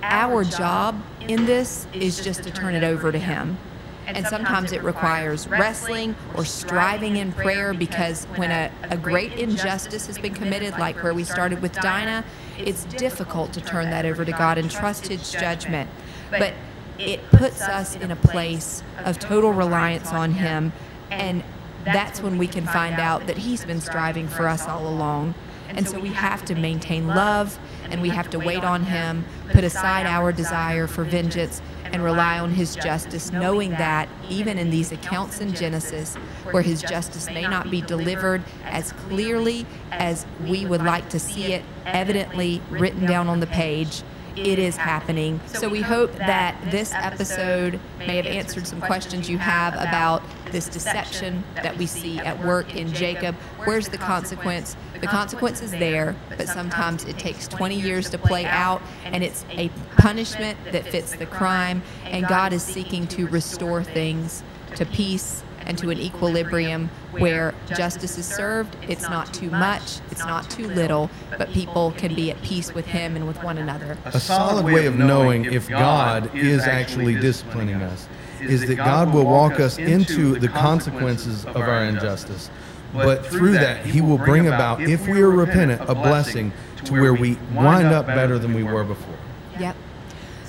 [0.03, 3.59] Our job in this is just to turn it over to Him.
[4.07, 10.07] And sometimes it requires wrestling or striving in prayer because when a, a great injustice
[10.07, 12.25] has been committed, like where we started with Dinah,
[12.57, 15.91] it's difficult to turn that over to God and trust His judgment.
[16.31, 16.55] But
[16.99, 20.73] it puts us in a place of total reliance on Him,
[21.11, 21.43] and
[21.87, 25.35] that's when we can find out that He's been striving for us all along.
[25.69, 27.59] And so we have to maintain love
[27.91, 32.39] and we have to wait on Him, put aside our desire for vengeance, and rely
[32.39, 36.15] on His justice, knowing that even in these accounts in Genesis,
[36.51, 41.53] where His justice may not be delivered as clearly as we would like to see
[41.53, 44.03] it, evidently written down on the page,
[44.37, 45.41] it is happening.
[45.47, 50.23] So we hope that this episode may have answered some questions you have about
[50.53, 53.35] this deception that we see at work in Jacob.
[53.65, 54.77] Where's the consequence?
[55.01, 59.45] The consequence is there, but sometimes it takes 20 years to play out, and it's
[59.51, 64.43] a punishment that fits the crime, and God is seeking to restore things
[64.77, 68.77] to peace and to an equilibrium where justice is served.
[68.89, 72.87] It's not too much, it's not too little, but people can be at peace with
[72.87, 73.99] Him and with one another.
[74.07, 78.09] A solid way of knowing if God is actually disciplining us
[78.41, 82.51] is that God will walk us into the consequences of our injustice.
[82.93, 86.53] But through that, He will bring about, if we are repentant, a blessing
[86.85, 89.17] to where we wind up better than we were before.
[89.59, 89.77] Yep.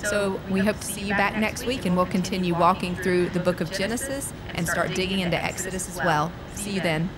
[0.04, 3.40] So we hope to see you back next week, and we'll continue walking through the
[3.40, 6.32] book of Genesis and start digging into Exodus as well.
[6.54, 7.10] See you then.